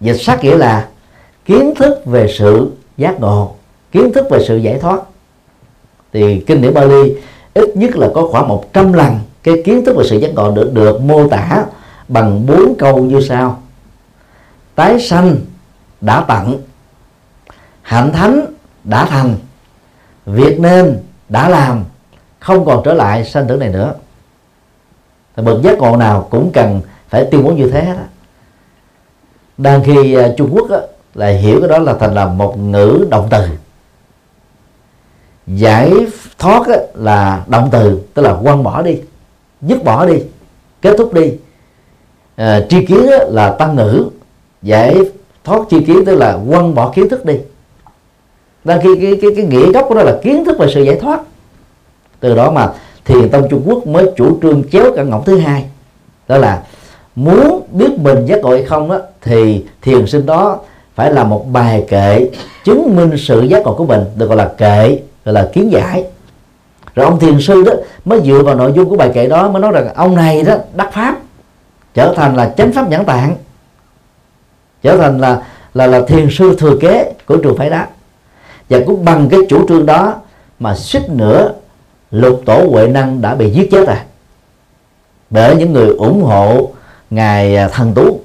[0.00, 0.88] dịch sát nghĩa là
[1.44, 3.54] kiến thức về sự giác ngộ
[3.92, 5.00] kiến thức về sự giải thoát.
[6.12, 7.12] Thì kinh điển Bali
[7.54, 10.72] ít nhất là có khoảng 100 lần cái kiến thức về sự giác ngộ được
[10.74, 11.64] được mô tả
[12.08, 13.62] bằng bốn câu như sau.
[14.74, 15.36] Tái sanh
[16.00, 16.62] đã tận
[17.82, 18.46] hạnh thánh
[18.84, 19.36] đã thành
[20.26, 21.84] việc nên đã làm
[22.40, 23.94] không còn trở lại sanh tử này nữa.
[25.36, 28.02] Thì bậc giác ngộ nào cũng cần phải tiêu bố như thế đó.
[29.58, 30.78] Đang khi à, Trung Quốc á,
[31.14, 33.48] là hiểu cái đó là thành là một ngữ động từ.
[35.46, 35.92] Giải
[36.38, 39.00] thoát á, là động từ tức là quăng bỏ đi
[39.62, 40.22] dứt bỏ đi
[40.82, 41.32] kết thúc đi.
[42.36, 44.10] À, tri kiến á, là tăng ngữ
[44.62, 44.96] giải
[45.46, 47.34] thoát chi kiến tức là quăng bỏ kiến thức đi.
[48.64, 50.96] Đang khi cái, cái, cái nghĩa gốc của nó là kiến thức và sự giải
[51.00, 51.20] thoát.
[52.20, 52.72] Từ đó mà
[53.04, 55.64] thiền tông Trung Quốc mới chủ trương chéo cả ngọc thứ hai.
[56.28, 56.62] Đó là
[57.16, 60.58] muốn biết mình giác ngộ hay không đó, thì thiền sinh đó
[60.94, 62.30] phải là một bài kệ
[62.64, 66.04] chứng minh sự giác ngộ của mình được gọi là kệ gọi là kiến giải.
[66.94, 67.72] Rồi ông thiền sư đó
[68.04, 70.54] mới dựa vào nội dung của bài kệ đó mới nói rằng ông này đó
[70.74, 71.16] đắc pháp
[71.94, 73.36] trở thành là chánh pháp nhãn tạng
[74.86, 75.42] trở thành là
[75.74, 77.82] là là thiền sư thừa kế của trường phái đó
[78.70, 80.14] và cũng bằng cái chủ trương đó
[80.58, 81.52] mà suýt nữa
[82.10, 84.04] lục tổ huệ năng đã bị giết chết à
[85.30, 86.70] bởi những người ủng hộ
[87.10, 88.20] ngài à, thần tú.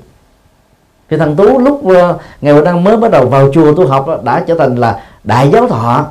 [1.09, 4.07] Thì thần tú lúc à, ngài huệ năng mới bắt đầu vào chùa tu học
[4.23, 6.05] đã trở thành là đại giáo thọ.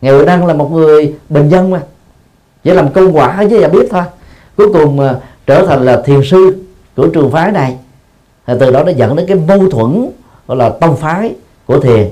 [0.00, 1.80] Ngài huệ năng là một người bình dân mà.
[2.64, 4.02] Chỉ làm công quả với nhà biết thôi.
[4.56, 5.14] Cuối cùng à,
[5.46, 6.64] trở thành là thiền sư
[6.96, 7.78] của trường phái này
[8.46, 10.10] thì từ đó nó dẫn đến cái mâu thuẫn
[10.46, 11.34] gọi là tông phái
[11.66, 12.08] của thiền.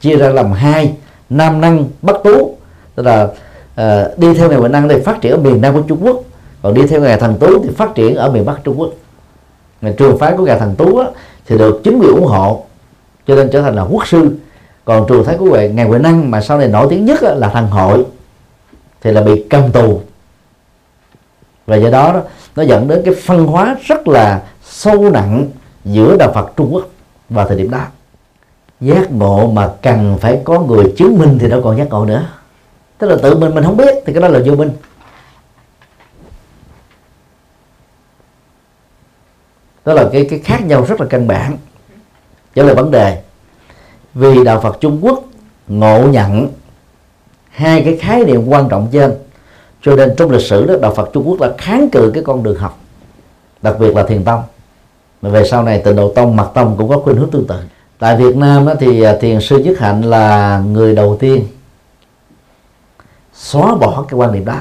[0.00, 0.94] Chia ra làm hai
[1.30, 2.56] nam năng bắc tú.
[2.94, 5.82] Tức là uh, đi theo ngày huệ năng thì phát triển ở miền nam của
[5.88, 6.22] trung quốc.
[6.62, 8.90] Còn đi theo ngày thần tú thì phát triển ở miền bắc trung quốc.
[9.80, 11.06] Ngày trường phái của ngài thần tú á,
[11.46, 12.64] thì được chính quyền ủng hộ
[13.26, 14.36] cho nên trở thành là quốc sư.
[14.84, 17.34] Còn trường phái của ngài, ngài huệ năng mà sau này nổi tiếng nhất á,
[17.34, 18.04] là thần hội
[19.00, 20.00] thì là bị cầm tù.
[21.66, 22.20] Và do đó, đó
[22.56, 25.48] nó dẫn đến cái phân hóa rất là sâu nặng
[25.84, 26.88] giữa đạo Phật Trung Quốc
[27.28, 27.86] vào thời điểm đó.
[28.80, 32.28] Giác ngộ mà cần phải có người chứng minh thì đâu còn giác ngộ nữa.
[32.98, 34.70] Tức là tự mình mình không biết thì cái đó là vô minh.
[39.84, 41.56] Đó là cái cái khác nhau rất là căn bản.
[42.54, 43.22] Trở lại vấn đề.
[44.14, 45.24] Vì đạo Phật Trung Quốc
[45.68, 46.48] ngộ nhận
[47.50, 49.14] hai cái khái niệm quan trọng trên,
[49.82, 52.42] cho nên trong lịch sử đó, đạo Phật Trung Quốc là kháng cự cái con
[52.42, 52.78] đường học,
[53.62, 54.42] đặc biệt là thiền tông
[55.22, 57.60] mà về sau này tịnh độ tông mật tông cũng có khuynh hướng tương tự.
[57.98, 61.46] Tại Việt Nam đó thì à, thiền sư Nhất Hạnh là người đầu tiên
[63.34, 64.56] xóa bỏ cái quan niệm đó.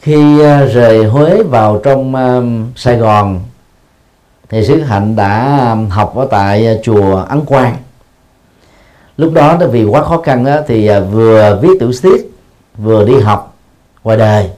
[0.00, 2.40] Khi à, rời Huế vào trong à,
[2.76, 3.40] Sài Gòn
[4.48, 7.76] thì sư Hạnh đã học ở tại chùa Ấn Quang.
[9.16, 12.32] Lúc đó đó vì quá khó khăn đó, thì vừa viết tiểu tiết
[12.76, 13.56] vừa đi học
[14.04, 14.50] ngoài đời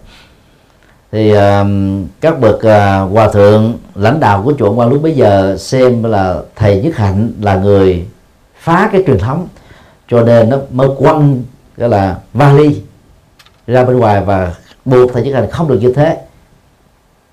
[1.15, 1.67] thì uh,
[2.21, 6.41] các bậc uh, hòa thượng lãnh đạo của chùa quan lúc bấy giờ xem là
[6.57, 8.07] thầy nhất hạnh là người
[8.59, 9.49] phá cái truyền thống
[10.09, 11.43] cho nên nó mới quăng
[11.77, 12.83] gọi là vali
[13.67, 16.19] ra bên ngoài và buộc thầy nhất hạnh không được như thế.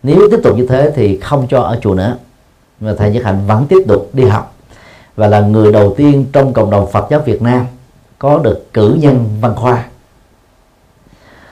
[0.04, 2.18] Nếu tiếp tục như thế thì không cho ở chùa nữa
[2.80, 4.56] mà thầy nhất hạnh vẫn tiếp tục đi học
[5.16, 7.66] và là người đầu tiên trong cộng đồng Phật giáo Việt Nam
[8.20, 9.86] có được cử nhân văn khoa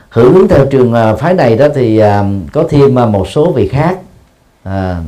[0.09, 3.51] hưởng ứng theo trường à, phái này đó thì à, có thêm à, một số
[3.51, 3.97] vị khác.
[4.63, 5.01] À,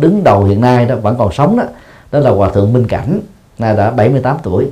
[0.00, 1.64] đứng đầu hiện nay đó vẫn còn sống đó.
[2.12, 3.20] Đó là hòa thượng Minh Cảnh
[3.58, 4.66] là đã 78 tuổi.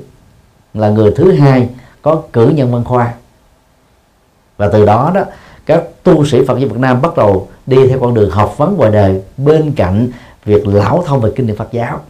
[0.74, 1.68] Là người thứ hai
[2.02, 3.14] có cử nhân văn khoa.
[4.56, 5.24] Và từ đó đó
[5.66, 8.76] các tu sĩ Phật giáo Việt Nam bắt đầu đi theo con đường học vấn
[8.76, 10.08] ngoài đời bên cạnh
[10.44, 12.00] việc lão thông về kinh điển Phật giáo.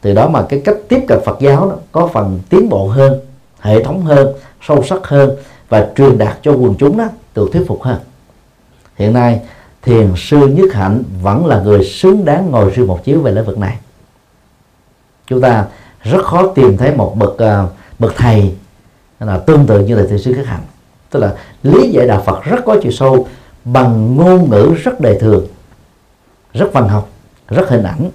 [0.00, 3.20] Từ đó mà cái cách tiếp cận Phật giáo đó có phần tiến bộ hơn
[3.60, 4.28] hệ thống hơn
[4.66, 5.30] sâu sắc hơn
[5.70, 7.98] và truyền đạt cho quần chúng đó được thuyết phục hơn.
[8.96, 9.40] Hiện nay
[9.82, 13.44] thiền sư nhất hạnh vẫn là người xứng đáng ngồi riêng một chiếu về lĩnh
[13.44, 13.78] vực này.
[15.26, 15.66] Chúng ta
[16.02, 18.54] rất khó tìm thấy một bậc uh, bậc thầy
[19.20, 20.62] là tương tự như là thiền sư nhất hạnh.
[21.10, 23.28] Tức là lý giải đạo Phật rất có chiều sâu
[23.64, 25.46] bằng ngôn ngữ rất đời thường
[26.54, 27.08] rất văn học
[27.48, 28.10] rất hình ảnh.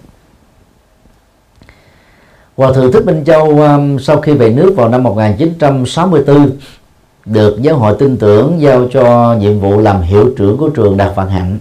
[2.58, 6.52] Hòa thượng Thích Minh Châu um, sau khi về nước vào năm 1964
[7.26, 11.16] được giáo hội tin tưởng giao cho nhiệm vụ làm hiệu trưởng của trường Đạt
[11.16, 11.60] Vạn Hạnh.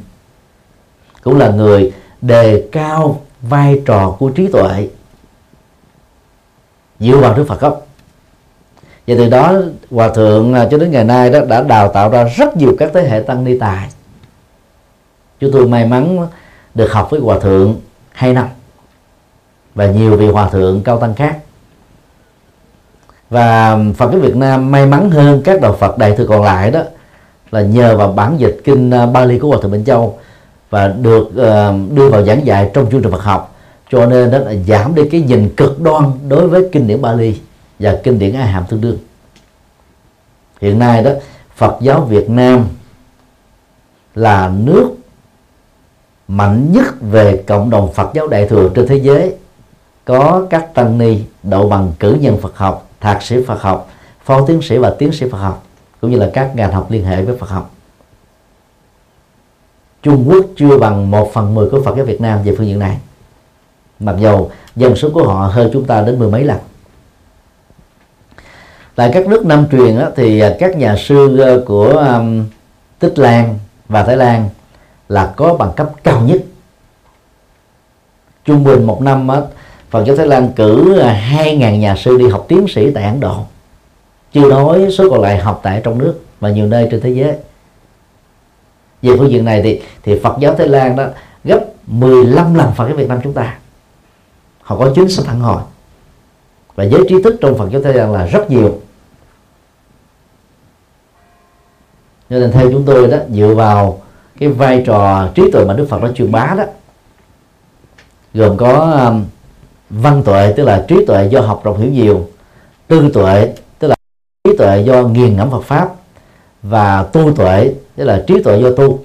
[1.23, 4.89] Cũng là người đề cao vai trò của trí tuệ,
[7.01, 7.87] dựa vào Đức Phật gốc.
[9.07, 9.55] Và từ đó,
[9.91, 12.91] hòa thượng à, cho đến ngày nay đó đã đào tạo ra rất nhiều các
[12.95, 13.89] thế hệ tăng ni tài.
[15.41, 16.29] Chúng tôi may mắn
[16.75, 17.81] được học với hòa thượng
[18.13, 18.49] hai năm.
[19.75, 21.39] Và nhiều vị hòa thượng cao tăng khác
[23.31, 26.71] và Phật giáo Việt Nam may mắn hơn các đạo Phật đại thừa còn lại
[26.71, 26.83] đó
[27.51, 30.19] là nhờ vào bản dịch kinh à, Bali của Hòa thượng Minh Châu
[30.71, 33.57] và được uh, đưa vào giảng dạy trong chương trình Phật học.
[33.91, 37.41] Cho nên đó là giảm đi cái nhìn cực đoan đối với kinh điển Bali
[37.79, 38.99] và kinh điển A Hàm tương đương.
[40.61, 41.11] Hiện nay đó
[41.57, 42.65] Phật giáo Việt Nam
[44.15, 44.91] là nước
[46.29, 49.35] mạnh nhất về cộng đồng Phật giáo đại thừa trên thế giới.
[50.05, 53.91] Có các tăng ni đậu bằng cử nhân Phật học thạc sĩ Phật học
[54.25, 55.67] phó tiến sĩ và tiến sĩ Phật học
[56.01, 57.71] cũng như là các ngành học liên hệ với Phật học.
[60.03, 62.79] Trung Quốc chưa bằng một phần mười của Phật giáo Việt Nam về phương diện
[62.79, 62.99] này.
[64.01, 66.59] Mặc dầu dân số của họ hơn chúng ta đến mười mấy lần.
[68.95, 72.45] Tại các nước Nam truyền đó, thì các nhà sư ờ, của um,
[72.99, 74.49] Tích Lan và Thái Lan
[75.09, 76.43] là có bằng cấp cao nhất.
[78.45, 79.41] Trung bình một năm á,
[79.95, 83.21] Phật giáo Thái Lan cử à, 2.000 nhà sư đi học tiến sĩ tại Ấn
[83.21, 83.45] Độ.
[84.33, 87.37] Chưa nói số còn lại học tại trong nước và nhiều nơi trên thế giới.
[89.03, 91.07] Về phương diện này thì thì Phật giáo Thái Lan đó
[91.45, 93.59] gấp 15 lần Phật giáo Việt Nam chúng ta.
[94.61, 95.63] Họ có chính sách thẳng hồi.
[96.75, 98.81] Và giới trí thức trong Phật giáo Thái Lan là rất nhiều.
[102.31, 104.03] Cho nên theo chúng tôi đó dựa vào
[104.39, 106.65] cái vai trò trí tuệ mà Đức Phật đã truyền bá đó
[108.35, 109.25] gồm có um,
[110.03, 112.29] văn tuệ, tức là trí tuệ do học rộng hiểu nhiều,
[112.89, 113.95] tư tuệ, tức là
[114.45, 115.89] trí tuệ do nghiền ngẫm Phật pháp,
[116.63, 118.99] và tu tuệ, tức là trí tuệ do tu.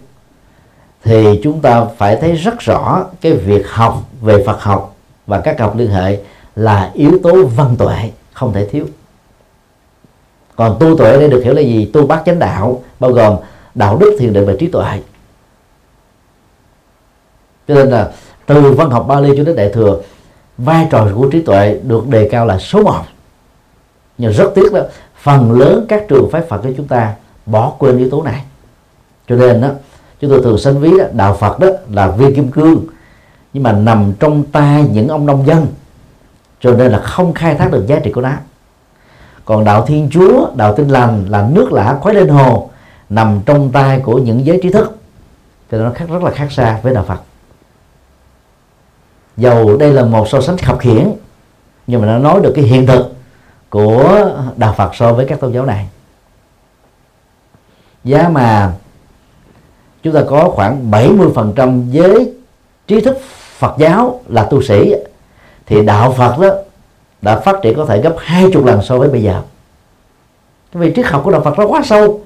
[1.04, 4.96] Thì chúng ta phải thấy rất rõ cái việc học về Phật học
[5.28, 6.20] và các học liên hệ
[6.56, 8.86] là yếu tố văn tuệ, không thể thiếu.
[10.56, 11.90] Còn tu tuệ đây được hiểu là gì?
[11.94, 13.36] Tu bát chánh đạo, bao gồm
[13.76, 15.00] đạo đức, thiền định và trí tuệ.
[17.68, 18.12] Cho nên là
[18.46, 20.02] từ văn học Bali cho đến đại thừa
[20.66, 23.02] vai trò của trí tuệ được đề cao là số một.
[24.18, 24.82] Nhưng rất tiếc đó
[25.22, 27.14] phần lớn các trường phái Phật của chúng ta
[27.46, 28.44] bỏ quên yếu tố này.
[29.28, 29.68] Cho nên đó
[30.20, 32.86] chúng tôi thường sinh ví đó, đạo Phật đó là viên kim cương
[33.54, 35.68] nhưng mà nằm trong tay những ông nông dân.
[36.62, 38.32] Cho nên là không khai thác được giá trị của nó.
[39.46, 42.70] Còn đạo Thiên Chúa đạo Tinh lành là nước lã khói lên hồ
[43.10, 44.98] nằm trong tay của những giới trí thức.
[45.72, 47.20] Cho nên nó khác rất là khác xa với đạo Phật
[49.40, 51.12] dầu đây là một so sánh khập khiển,
[51.88, 53.14] nhưng mà nó nói được cái hiện thực
[53.70, 55.88] của đạo Phật so với các tôn giáo này.
[58.04, 58.72] Giá mà
[60.04, 62.34] chúng ta có khoảng 70% giới
[62.88, 63.18] trí thức
[63.58, 64.94] Phật giáo là tu sĩ,
[65.66, 66.50] thì đạo Phật đó
[67.22, 69.42] đã phát triển có thể gấp hai chục lần so với bây giờ.
[70.74, 72.22] Vì triết học của đạo Phật nó quá sâu,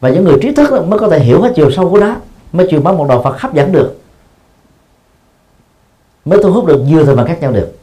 [0.00, 2.16] và những người trí thức mới có thể hiểu hết chiều sâu của nó,
[2.52, 3.99] mới truyền bá một đạo Phật hấp dẫn được
[6.24, 7.76] mới thu hút được nhiều thời mà khác nhau được.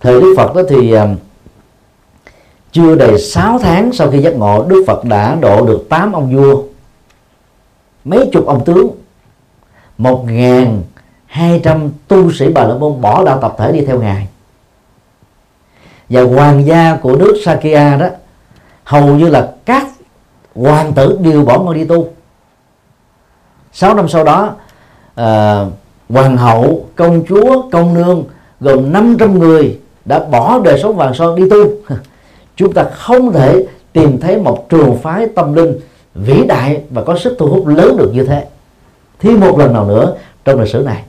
[0.00, 1.08] Thời Đức Phật đó thì à,
[2.72, 6.36] chưa đầy 6 tháng sau khi giác ngộ Đức Phật đã độ được 8 ông
[6.36, 6.62] vua
[8.04, 8.90] mấy chục ông tướng
[9.98, 10.82] một ngàn
[11.26, 14.28] hai trăm tu sĩ Bà La Môn bỏ đạo tập thể đi theo ngài.
[16.08, 18.08] Và hoàng gia của nước Sakya đó
[18.84, 19.86] hầu như là các
[20.54, 22.08] hoàng tử đều bỏ ngôi đi tu.
[23.72, 24.54] 6 năm sau đó
[25.20, 25.72] uh,
[26.12, 28.24] hoàng hậu, công chúa, công nương,
[28.60, 31.66] gồm 500 người đã bỏ đời sống vàng son đi tu.
[32.56, 35.80] Chúng ta không thể tìm thấy một trường phái tâm linh
[36.14, 38.46] vĩ đại và có sức thu hút lớn được như thế.
[39.18, 41.02] Thêm một lần nào nữa trong lịch sử này,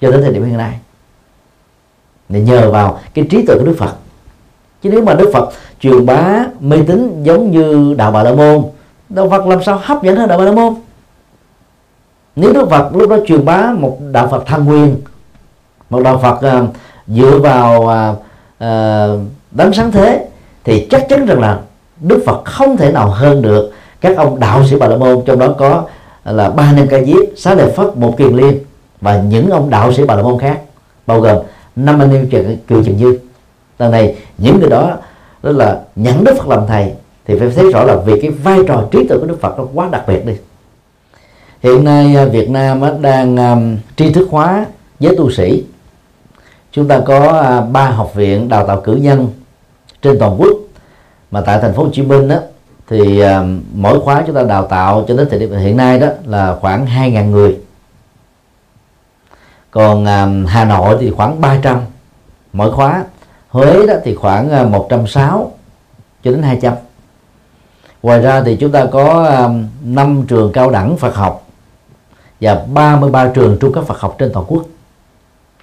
[0.00, 0.78] cho đến thời điểm hiện nay.
[2.28, 3.94] Để nhờ vào cái trí tuệ của Đức Phật.
[4.82, 8.62] Chứ nếu mà Đức Phật truyền bá mê tín giống như đạo Bà La Môn,
[9.08, 10.74] đạo Phật làm sao hấp dẫn hơn đạo Bà La Môn?
[12.36, 14.96] Nếu Đức Phật lúc đó truyền bá một đạo Phật thanh nguyên
[15.90, 16.70] một đạo Phật uh,
[17.08, 18.18] dựa vào uh,
[18.64, 19.20] uh,
[19.50, 20.26] đấng sáng thế
[20.64, 21.60] thì chắc chắn rằng là
[22.00, 25.22] Đức Phật không thể nào hơn được các ông đạo sĩ Bà La Môn.
[25.26, 25.82] Trong đó có
[26.24, 28.58] là ba nem ca diếp xá lợi phất một kiền liên
[29.00, 30.60] và những ông đạo sĩ Bà La Môn khác
[31.06, 31.36] bao gồm
[31.76, 32.28] năm anh em
[32.68, 33.18] kiều trần dư.
[33.78, 34.96] Lần này những người đó
[35.42, 36.92] đó là nhận Đức Phật làm thầy
[37.26, 39.64] thì phải thấy rõ là vì cái vai trò trí tuệ của Đức Phật nó
[39.74, 40.32] quá đặc biệt đi
[41.64, 43.56] hiện nay à, Việt Nam à, đang à,
[43.96, 44.66] tri thức hóa
[45.00, 45.64] giới tu sĩ.
[46.72, 49.28] Chúng ta có ba học viện đào tạo cử nhân
[50.02, 50.56] trên toàn quốc.
[51.30, 52.36] Mà tại thành phố Hồ Chí Minh đó
[52.88, 53.22] thì
[53.74, 56.86] mỗi khóa chúng ta đào tạo cho đến thời điểm hiện nay đó là khoảng
[56.86, 57.58] 2.000 người.
[59.70, 60.06] Còn
[60.46, 61.80] Hà Nội thì khoảng 300
[62.52, 63.04] mỗi khóa.
[63.48, 65.44] Huế đó thì khoảng 160
[66.24, 66.74] cho đến 200
[68.02, 69.30] ngoài ra thì chúng ta có
[69.84, 71.43] 5 trường cao đẳng Phật học
[72.40, 74.64] và 33 trường trung cấp Phật học trên toàn quốc.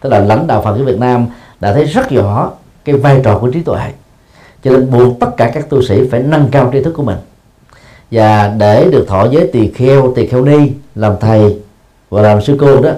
[0.02, 1.28] Tức là lãnh đạo Phật giáo Việt Nam
[1.60, 2.52] đã thấy rất rõ
[2.86, 3.92] cái vai trò của trí tuệ.
[4.64, 7.18] Cho nên buộc tất cả các tu sĩ phải nâng cao tri thức của mình.
[8.12, 11.60] Và để được thọ giới tỳ kheo tỳ kheo ni, làm thầy
[12.10, 12.92] và làm sư cô đó,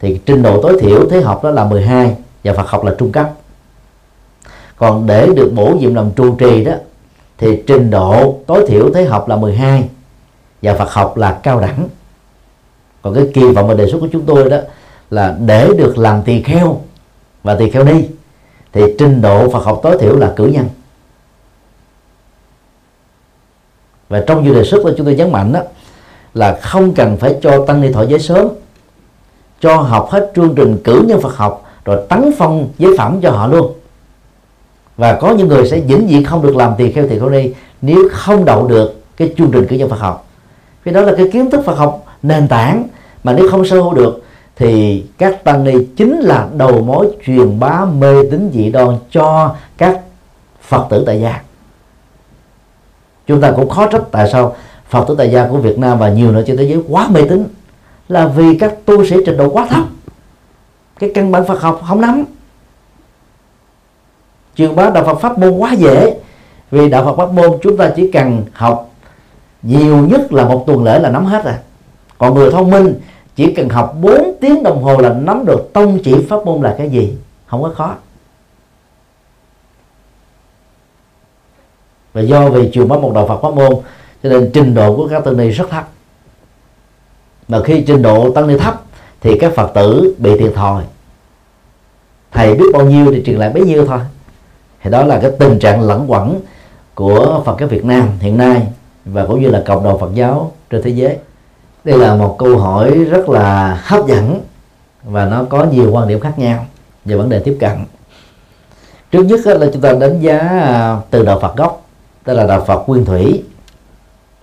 [0.00, 3.12] thì trình độ tối thiểu thế học đó là 12 và Phật học là trung
[3.12, 3.30] cấp.
[4.76, 6.72] Còn để được bổ nhiệm làm trụ trì đó,
[7.38, 9.88] thì trình độ tối thiểu thế học là 12
[10.62, 11.88] và Phật học là cao đẳng
[13.02, 14.58] còn cái kỳ vọng và đề xuất của chúng tôi đó
[15.10, 16.80] là để được làm tỳ kheo
[17.42, 18.04] và tỳ kheo ni
[18.72, 20.68] thì trình độ Phật học tối thiểu là cử nhân.
[24.08, 25.60] Và trong dự đề xuất của chúng tôi nhấn mạnh đó,
[26.34, 28.48] là không cần phải cho tăng ni thọ giới sớm,
[29.60, 33.30] cho học hết chương trình cử nhân Phật học rồi tấn phong giới phẩm cho
[33.30, 33.72] họ luôn.
[34.96, 37.52] Và có những người sẽ vĩnh viễn không được làm tỳ kheo tỳ kheo ni
[37.82, 40.26] nếu không đậu được cái chương trình cử nhân Phật học.
[40.84, 42.88] Vì đó là cái kiến thức Phật học nền tảng.
[43.24, 44.24] Mà nếu không sơ hữu được
[44.56, 49.54] thì các tăng ni chính là đầu mối truyền bá mê tín dị đoan cho
[49.76, 50.00] các
[50.62, 51.42] Phật tử tại gia.
[53.26, 54.56] Chúng ta cũng khó trách tại sao
[54.88, 57.22] Phật tử tại gia của Việt Nam và nhiều nơi trên thế giới quá mê
[57.28, 57.44] tín.
[58.08, 59.84] Là vì các tu sĩ trình độ quá thấp.
[60.98, 62.24] Cái căn bản Phật học không nắm.
[64.56, 66.18] Truyền bá đạo Phật pháp môn quá dễ.
[66.70, 68.90] Vì đạo Phật pháp môn chúng ta chỉ cần học
[69.62, 71.54] nhiều nhất là một tuần lễ là nắm hết rồi
[72.18, 72.94] còn người thông minh
[73.36, 76.74] chỉ cần học 4 tiếng đồng hồ là nắm được tông chỉ pháp môn là
[76.78, 77.16] cái gì?
[77.46, 77.94] Không có khó.
[82.12, 83.72] Và do vì trường bá một đạo Phật pháp môn,
[84.22, 85.88] cho nên trình độ của các tăng ni rất thấp.
[87.48, 88.82] Mà khi trình độ tăng ni thấp,
[89.20, 90.84] thì các phật tử bị thiệt thòi.
[92.32, 93.98] Thầy biết bao nhiêu thì truyền lại bấy nhiêu thôi.
[94.82, 96.40] Thì đó là cái tình trạng lẫn quẩn
[96.94, 98.66] của Phật giáo Việt Nam hiện nay
[99.04, 101.16] và cũng như là cộng đồng Phật giáo trên thế giới
[101.84, 104.40] đây là một câu hỏi rất là hấp dẫn
[105.04, 106.66] và nó có nhiều quan điểm khác nhau
[107.04, 107.84] về vấn đề tiếp cận.
[109.10, 111.82] Trước nhất là chúng ta đánh giá à, từ đạo Phật gốc
[112.24, 113.44] tức là đạo Phật nguyên thủy.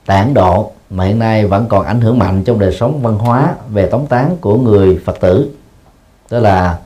[0.06, 3.56] Tản Độ mà hiện nay vẫn còn ảnh hưởng mạnh trong đời sống văn hóa
[3.70, 5.50] về tống tán của người Phật tử.
[6.30, 6.78] Tức là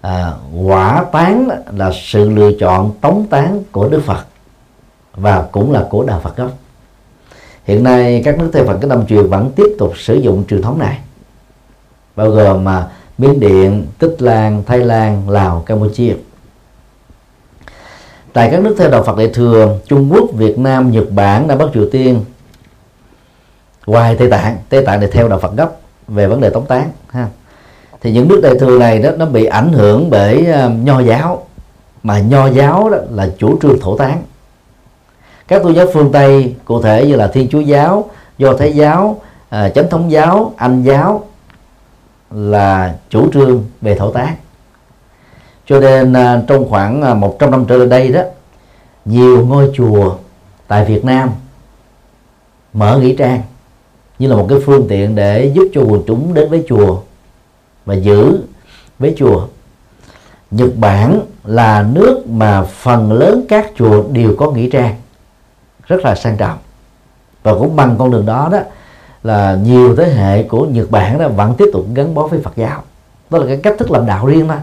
[0.00, 0.32] à,
[0.64, 4.24] quả tán là sự lựa chọn tống tán của Đức Phật
[5.14, 6.50] và cũng là của đạo Phật gốc
[7.64, 10.62] hiện nay các nước theo Phật cái Đông truyền vẫn tiếp tục sử dụng truyền
[10.62, 10.98] thống này
[12.16, 12.88] bao gồm mà
[13.18, 16.14] Miến Điện, Tích Lan, Thái Lan, Lào, Campuchia.
[18.32, 21.58] Tại các nước theo đạo Phật Đại thừa Trung Quốc, Việt Nam, Nhật Bản, Nam
[21.58, 22.24] Bắc Triều Tiên
[23.86, 24.56] ngoài Tây Tạng.
[24.68, 27.28] Tây Tạng thì theo đạo Phật gốc về vấn đề tống tán ha.
[28.00, 31.46] Thì những nước đại thừa này đó nó bị ảnh hưởng bởi uh, nho giáo
[32.02, 34.22] mà nho giáo đó là chủ trương thổ tán
[35.50, 39.20] các tôn giáo phương tây cụ thể như là thiên chúa giáo do thái giáo
[39.48, 41.26] à, chánh thống giáo anh giáo
[42.30, 44.36] là chủ trương về thổ tác.
[45.66, 48.22] Cho nên à, trong khoảng à, 100 năm trở lại đây đó
[49.04, 50.16] nhiều ngôi chùa
[50.68, 51.30] tại Việt Nam
[52.72, 53.42] mở nghĩa trang
[54.18, 57.00] như là một cái phương tiện để giúp cho quần chúng đến với chùa
[57.86, 58.38] và giữ
[58.98, 59.46] với chùa.
[60.50, 64.99] Nhật Bản là nước mà phần lớn các chùa đều có nghĩa trang
[65.90, 66.58] rất là sang trọng.
[67.42, 68.58] Và cũng bằng con đường đó đó,
[69.22, 72.52] là nhiều thế hệ của Nhật Bản đó vẫn tiếp tục gắn bó với Phật
[72.56, 72.82] giáo.
[73.30, 74.56] Đó là cái cách thức làm đạo riêng đó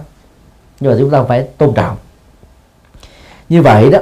[0.80, 1.96] nhưng mà chúng ta phải tôn trọng.
[3.50, 4.00] Như vậy đó,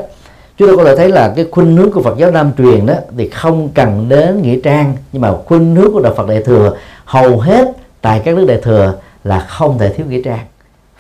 [0.58, 2.94] chúng ta có thể thấy là cái khuynh hướng của Phật giáo Nam truyền đó
[3.18, 6.78] thì không cần đến nghĩa trang, nhưng mà khuynh hướng của đạo Phật Đại thừa
[7.06, 7.72] hầu hết
[8.02, 10.46] tại các nước Đại thừa là không thể thiếu nghĩa trang.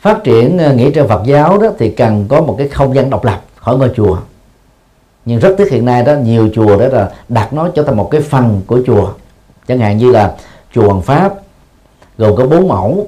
[0.02, 3.10] Phát triển ờ, nghĩa trang Phật giáo đó thì cần có một cái không gian
[3.10, 4.18] độc lập, khỏi ngôi chùa
[5.26, 8.08] nhưng rất tiếc hiện nay đó nhiều chùa đó là đặt nó trở thành một
[8.12, 9.14] cái phần của chùa.
[9.68, 10.36] Chẳng hạn như là
[10.74, 11.34] chùa Hoàng Pháp
[12.18, 13.08] gồm có bốn mẫu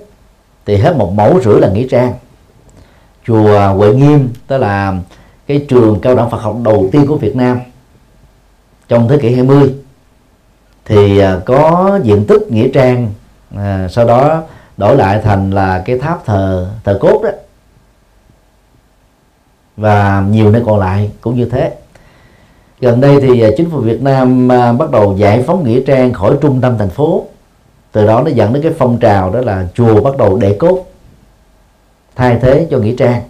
[0.65, 2.13] thì hết một mẫu rưỡi là nghĩa trang.
[3.27, 4.93] Chùa Huệ Nghiêm tức là
[5.47, 7.59] cái trường cao đẳng Phật học đầu tiên của Việt Nam
[8.87, 9.73] trong thế kỷ 20
[10.85, 13.09] thì à, có diện tích nghĩa trang
[13.55, 14.43] à, sau đó
[14.77, 17.29] đổi lại thành là cái tháp thờ thờ cốt đó.
[19.77, 21.73] Và nhiều nơi còn lại cũng như thế
[22.79, 26.13] gần đây thì à, chính phủ Việt Nam à, bắt đầu giải phóng nghĩa trang
[26.13, 27.25] khỏi trung tâm thành phố.
[27.91, 30.85] Từ đó nó dẫn đến cái phong trào đó là chùa bắt đầu để cốt,
[32.15, 33.21] thay thế cho nghĩa trang.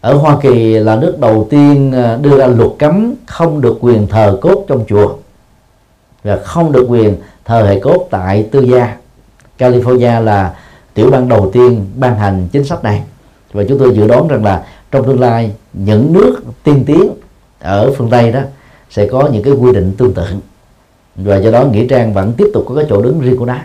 [0.00, 4.06] Ở Hoa Kỳ là nước đầu tiên à, đưa ra luật cấm không được quyền
[4.06, 5.14] thờ cốt trong chùa
[6.24, 8.96] và không được quyền thờ hệ cốt tại tư gia.
[9.58, 10.54] California là
[10.94, 13.02] tiểu bang đầu tiên ban hành chính sách này.
[13.52, 17.10] Và chúng tôi dự đoán rằng là trong tương lai, những nước tiên tiến
[17.60, 18.40] ở phương Tây đó
[18.90, 20.24] sẽ có những cái quy định tương tự.
[21.16, 23.56] Và do đó nghĩa trang vẫn tiếp tục có cái chỗ đứng riêng của nó.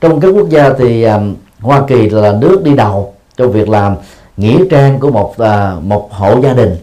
[0.00, 3.96] Trong các quốc gia thì um, Hoa Kỳ là nước đi đầu trong việc làm
[4.36, 6.76] nghĩa trang của một uh, một hộ gia đình.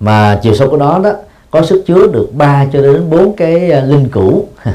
[0.00, 1.12] Mà chiều sâu của nó đó
[1.50, 4.48] có sức chứa được 3 cho đến 4 cái uh, linh cũ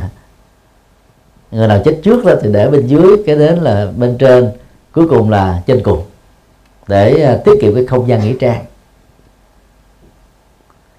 [1.51, 4.51] người nào chết trước đó thì để bên dưới cái đến là bên trên
[4.91, 6.03] cuối cùng là trên cùng.
[6.87, 8.65] Để uh, tiết kiệm cái không gian nghĩa trang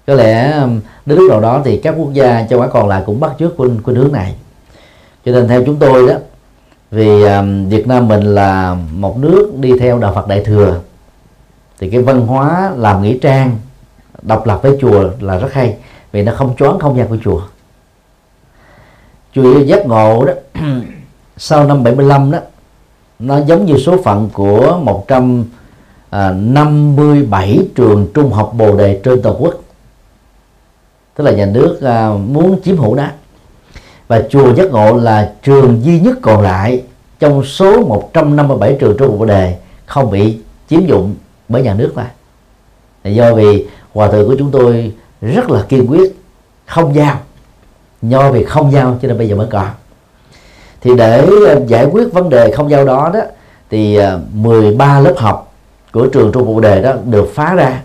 [0.07, 3.03] có lẽ um, đến lúc nào đó thì các quốc gia châu Á còn lại
[3.05, 4.35] cũng bắt chước khuynh khuynh hướng này.
[5.25, 6.13] Cho nên theo chúng tôi đó
[6.91, 10.79] vì um, Việt Nam mình là một nước đi theo đạo Phật Đại thừa
[11.79, 13.57] thì cái văn hóa làm nghĩa trang
[14.21, 15.75] độc lập với chùa là rất hay
[16.11, 17.41] vì nó không choáng không gian của chùa.
[19.33, 20.33] Chùa giác ngộ đó
[21.37, 22.39] sau năm 75 đó
[23.19, 29.35] nó giống như số phận của 157 à, trường trung học bồ đề trên toàn
[29.39, 29.62] quốc
[31.15, 33.07] tức là nhà nước à, muốn chiếm hữu đó
[34.07, 36.83] và chùa giác ngộ là trường duy nhất còn lại
[37.19, 40.37] trong số 157 trường trung học đề không bị
[40.69, 41.15] chiếm dụng
[41.49, 42.11] bởi nhà nước mà.
[43.03, 44.91] Do vì hòa thượng của chúng tôi
[45.21, 46.15] rất là kiên quyết,
[46.65, 47.19] không giao.
[48.01, 49.67] Do vì không giao cho nên bây giờ mới còn
[50.83, 53.19] thì để à, giải quyết vấn đề không giao đó đó,
[53.69, 55.53] thì à, 13 lớp học
[55.91, 57.81] của trường trung học đề đó được phá ra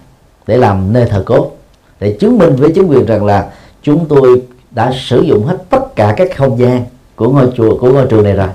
[0.46, 1.57] để làm nơi thờ cốt
[2.01, 3.51] để chứng minh với chính quyền rằng là
[3.82, 6.84] chúng tôi đã sử dụng hết tất cả các không gian
[7.16, 8.49] của ngôi chùa của ngôi trường này rồi.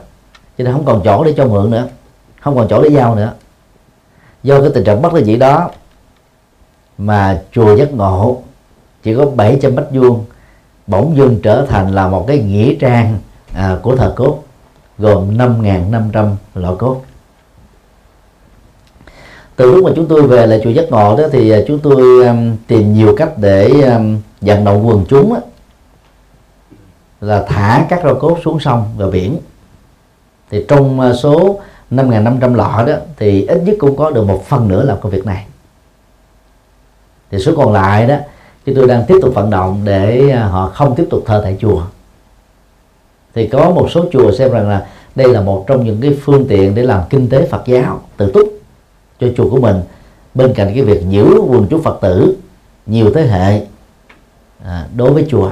[0.58, 1.88] Cho nên không còn chỗ để cho mượn nữa.
[2.39, 3.34] Không còn chỗ để giao nữa.
[4.44, 5.70] Do cái tình trạng bất đắc dĩ đó
[6.98, 8.41] mà chùa giác ngộ
[9.04, 10.26] chỉ có 700 mét vuông
[10.88, 13.18] bỗng dưng trở thành là một cái nghĩa trang
[13.54, 14.44] à, của thờ cốt
[14.98, 17.02] gồm 5.500 lọ cốt
[19.56, 22.28] từ lúc mà chúng tôi về lại chùa giác ngộ đó thì à, chúng tôi
[22.28, 25.39] um, tìm nhiều cách để um, vận động quần chúng á,
[27.22, 29.38] là thả các rau cốt xuống sông và biển.
[30.51, 31.60] Thì trong uh, số
[31.91, 35.26] 5.500 lọ đó thì ít nhất cũng có được một phần nữa làm công việc
[35.26, 35.45] này.
[37.32, 38.16] Thì số còn lại đó
[38.66, 41.58] chúng tôi đang tiếp tục vận động để uh, họ không tiếp tục thờ tại
[41.60, 41.82] chùa.
[43.36, 46.45] Thì có một số chùa xem rằng là đây là một trong những cái phương
[46.49, 48.62] tiện để làm kinh tế Phật giáo tự túc
[49.24, 49.82] cho chùa của mình.
[50.34, 52.38] Bên cạnh cái việc giữ quần chúng phật tử
[52.86, 53.65] nhiều thế hệ
[54.63, 55.51] à, đối với chùa.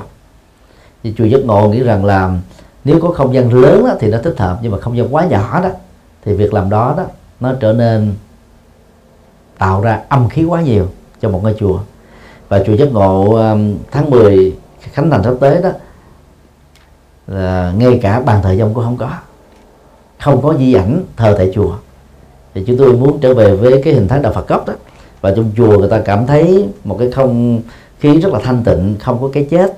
[1.03, 2.37] Thì chùa giác ngộ nghĩ rằng là
[2.83, 5.25] nếu có không gian lớn đó, thì nó thích hợp nhưng mà không gian quá
[5.25, 5.69] nhỏ đó
[6.25, 7.03] thì việc làm đó đó
[7.39, 8.13] nó trở nên
[9.57, 10.87] tạo ra âm khí quá nhiều
[11.21, 11.79] cho một ngôi chùa.
[12.49, 15.69] Và chùa giác ngộ um, tháng 10 khánh thành sắp tới đó
[17.27, 19.09] là ngay cả bàn thờ dông cũng không có.
[20.19, 21.75] Không có di ảnh thờ tại chùa
[22.53, 24.73] thì chúng tôi muốn trở về với cái hình thái đạo Phật gốc đó.
[25.21, 27.61] Và trong chùa người ta cảm thấy một cái không
[27.99, 29.77] khí rất là thanh tịnh không có cái chết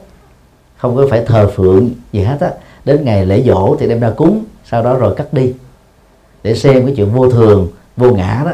[0.77, 2.51] không có phải thờ phượng gì hết á.
[2.85, 5.53] Đến ngày lễ dỗ thì đem ra cúng sau đó rồi cắt đi.
[6.43, 7.67] Để xem cái chuyện vô thường
[7.97, 8.51] vô ngã đó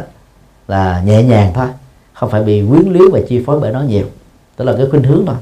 [0.68, 1.68] là nhẹ nhàng thôi
[2.14, 4.06] không phải bị quyến luyến và chi phối bởi nó nhiều.
[4.58, 5.36] Đó là cái khuynh hướng thôi.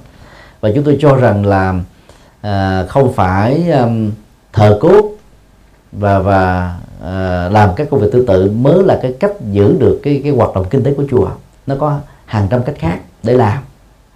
[0.61, 1.73] Và chúng tôi cho rằng là
[2.41, 4.11] à, không phải um,
[4.53, 5.11] thờ cốt
[5.91, 9.99] và và à, làm các công việc tương tự mới là cái cách giữ được
[10.03, 11.29] cái cái hoạt động kinh tế của chùa
[11.67, 13.57] nó có hàng trăm cách khác để làm.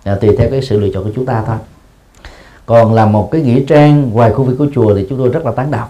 [0.04, 1.58] À, tùy theo cái sự lựa chọn của chúng ta thôi.
[2.66, 5.46] Còn làm một cái nghĩa trang ngoài khu vực của chùa thì chúng tôi rất
[5.46, 5.90] là tán đồng.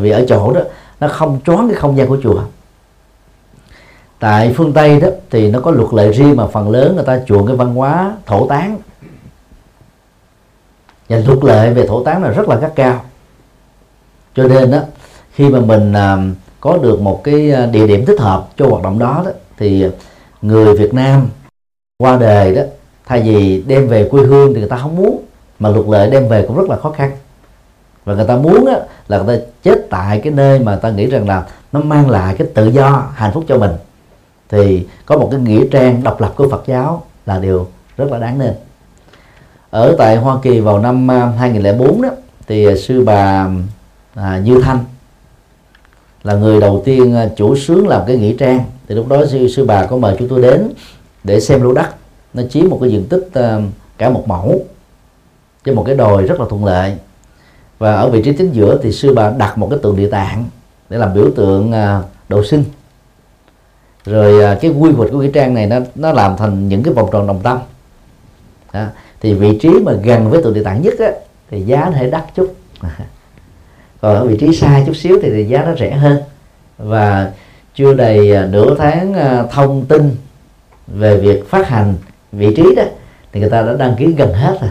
[0.00, 0.60] Vì ở chỗ đó
[1.00, 2.42] nó không choáng cái không gian của chùa
[4.18, 7.20] tại phương tây đó thì nó có luật lệ riêng mà phần lớn người ta
[7.26, 8.78] chuộng cái văn hóa thổ tán.
[11.08, 13.04] Và luật lệ về thổ tán là rất là gắt cao
[14.34, 14.78] cho nên đó
[15.32, 16.16] khi mà mình à,
[16.60, 19.86] có được một cái à, địa điểm thích hợp cho hoạt động đó, đó thì
[20.42, 21.28] người Việt Nam
[21.98, 22.62] qua đời đó
[23.06, 25.24] thay vì đem về quê hương thì người ta không muốn
[25.58, 27.10] mà luật lệ đem về cũng rất là khó khăn.
[28.04, 28.76] Và người ta muốn á,
[29.08, 32.34] là người ta chết tại cái nơi mà ta nghĩ rằng là nó mang lại
[32.38, 33.72] cái tự do hạnh phúc cho mình.
[34.48, 37.66] Thì có một cái nghĩa trang độc lập của Phật giáo là điều
[37.96, 38.54] rất là đáng nên
[39.70, 42.08] ở tại Hoa Kỳ vào năm à, 2004 đó
[42.46, 43.48] thì sư bà
[44.14, 44.78] à, Như Thanh
[46.22, 48.64] là người đầu tiên à, chủ sướng làm cái nghĩa trang.
[48.88, 50.68] Thì lúc đó sư, sư bà có mời chúng tôi đến
[51.24, 51.86] để xem lô đất.
[52.34, 53.60] Nó chiếm một cái diện tích à,
[53.98, 54.64] cả một mẫu
[55.64, 56.96] trên một cái đồi rất là thuận lợi.
[57.78, 60.44] Và ở vị trí chính giữa thì sư bà đặt một cái tượng địa tạng
[60.88, 62.64] để làm biểu tượng à, độ sinh.
[64.04, 67.08] Rồi cái quy hoạch của cái trang này nó nó làm thành những cái vòng
[67.12, 67.58] tròn đồng tâm.
[68.72, 68.86] Đó.
[69.20, 71.10] thì vị trí mà gần với tượng địa tạng nhất á,
[71.50, 72.54] thì giá nó thể đắt chút.
[74.02, 76.16] còn ở vị trí xa chút xíu thì, thì giá nó rẻ hơn.
[76.78, 77.32] Và
[77.74, 80.16] chưa đầy à, nửa tháng à, thông tin
[80.86, 81.94] về việc phát hành
[82.32, 82.82] vị trí đó
[83.32, 84.70] thì người ta đã đăng ký gần hết rồi.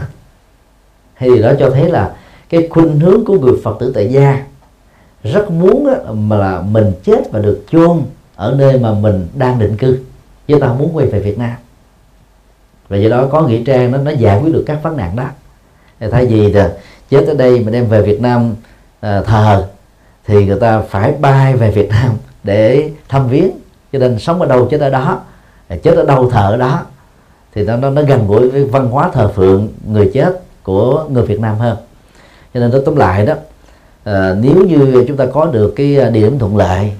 [1.18, 2.12] Thì đó cho thấy là
[2.48, 4.44] cái khuynh hướng của người phật tử tại gia
[5.24, 8.02] rất muốn mà là mình chết và được chôn
[8.36, 9.98] ở nơi mà mình đang định cư
[10.46, 11.54] chứ ta không muốn quay về Việt Nam.
[12.88, 15.26] Và do đó có nghĩa trang nó nó giải quyết được các vấn nạn đó.
[16.00, 16.72] Thì thay vì là
[17.10, 18.54] chết ở đây mình đem về Việt Nam
[19.02, 19.66] Ờ, thờ
[20.26, 22.10] thì người ta phải bay về Việt Nam
[22.44, 23.50] để thăm viếng
[23.92, 25.20] cho nên sống ở đâu chết ở đó
[25.68, 26.82] à, chết ở đâu thờ ở đó.
[27.54, 31.26] Thì nó nó, nó gần gũi với văn hóa thờ phượng người chết của người
[31.26, 31.76] Việt Nam hơn.
[32.54, 33.34] Cho nên tóm lại đó
[34.04, 36.92] à, nếu như chúng ta có được cái ờ, địa điểm thuận lợi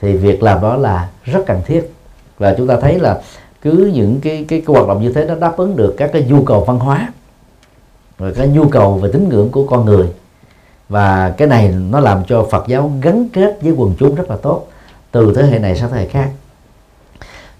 [0.00, 1.92] thì việc làm đó là rất cần thiết.
[2.38, 3.20] Và chúng ta thấy là
[3.62, 6.26] cứ những cái cái, cái hoạt động như thế nó đáp ứng được các cái
[6.28, 7.12] nhu cầu văn hóa
[8.18, 10.08] và cái nhu cầu về tín ngưỡng của con người
[10.92, 14.36] và cái này nó làm cho Phật giáo gắn kết với quần chúng rất là
[14.36, 14.66] tốt.
[15.10, 16.30] Từ thế hệ này sang thế hệ khác.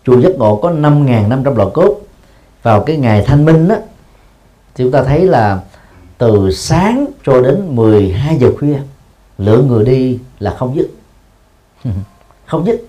[0.06, 2.00] Chùa giác ngộ có 5.500 lò cốt.
[2.62, 3.76] Vào cái ngày thanh minh đó
[4.74, 5.60] thì chúng ta thấy là
[6.18, 8.78] từ sáng cho đến 12 giờ khuya,
[9.38, 10.90] lượng người đi là không dứt.
[12.46, 12.84] Không dứt.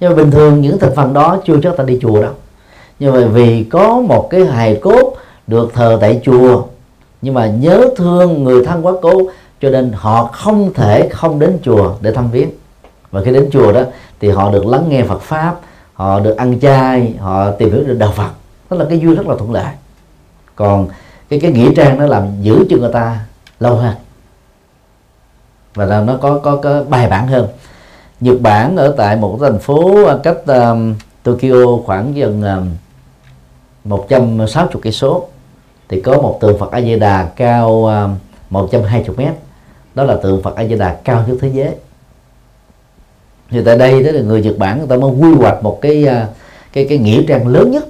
[0.00, 2.32] Nhưng mà bình thường những thành phần đó chưa chắc ta đi chùa đâu.
[2.98, 5.14] Nhưng mà vì có một cái hài cốt
[5.46, 6.64] được thờ tại chùa,
[7.22, 9.30] nhưng mà nhớ thương người thân quá cố
[9.60, 12.50] cho nên họ không thể không đến chùa để thăm viếng.
[13.10, 13.82] Và khi đến chùa đó
[14.20, 15.56] thì họ được lắng nghe Phật pháp
[15.94, 18.30] họ được ăn chay họ tìm hiểu được đạo Phật.
[18.70, 19.74] Đó là cái duyên rất là thuận lợi.
[20.56, 20.88] Còn
[21.28, 23.20] cái cái nghĩa trang nó làm giữ cho người ta
[23.60, 23.94] lâu hơn.
[25.74, 27.48] Và là nó có có có bài bản hơn.
[28.20, 32.70] Nhật Bản ở tại một thành phố cách um, Tokyo khoảng gần um,
[33.84, 35.28] 160 cây số.
[35.88, 38.16] Thì có một tượng Phật A Di Đà cao um,
[38.50, 39.34] 120 mét
[39.98, 41.74] đó là tượng Phật A Di Đà cao nhất thế giới.
[43.50, 46.06] Thì tại đây đó là người Nhật Bản người ta mới quy hoạch một cái
[46.06, 46.28] à,
[46.72, 47.88] cái cái nghĩa trang lớn nhất.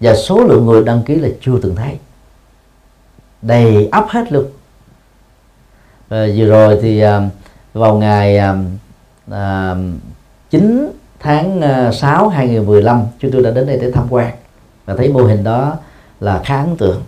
[0.00, 1.98] Và số lượng người đăng ký là chưa từng thấy.
[3.42, 4.44] Đầy ắp hết luôn.
[6.08, 7.28] À, vừa rồi thì à,
[7.72, 8.54] vào ngày à,
[9.30, 9.76] à
[10.50, 14.34] 9 tháng à, 6 2015 chúng tôi đã đến đây để tham quan.
[14.84, 15.76] Và thấy mô hình đó
[16.20, 17.02] là khá ấn tượng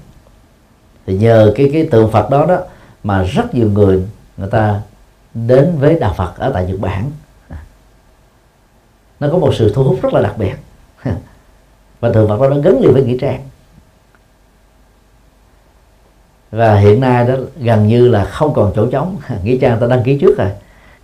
[1.07, 2.59] thì nhờ cái cái tượng Phật đó đó
[3.03, 4.03] mà rất nhiều người
[4.37, 4.81] người ta
[5.35, 7.11] đến với đạo Phật ở tại Nhật Bản.
[9.21, 10.55] Nó có một sự thu hút rất là đặc biệt.
[12.01, 13.41] Và tượng Phật đó nó gắn liền với nghĩa trang.
[16.51, 19.17] Và hiện nay đó gần như là không còn chỗ trống.
[19.45, 20.51] Nghĩa trang ta đăng ký trước rồi.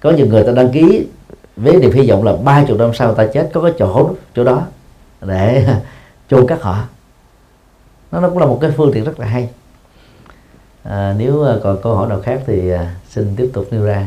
[0.01, 1.07] Có nhiều người ta đăng ký
[1.57, 4.45] với niềm hy vọng là ba chục năm sau ta chết, có cái chỗ chỗ
[4.45, 4.63] đó
[5.21, 5.67] để
[6.31, 6.79] chôn các họ.
[8.13, 9.49] Nó nó cũng là một cái phương tiện rất là hay
[10.83, 14.07] à, nếu à, còn câu hỏi nào khác thì à, xin tiếp tục nêu ra.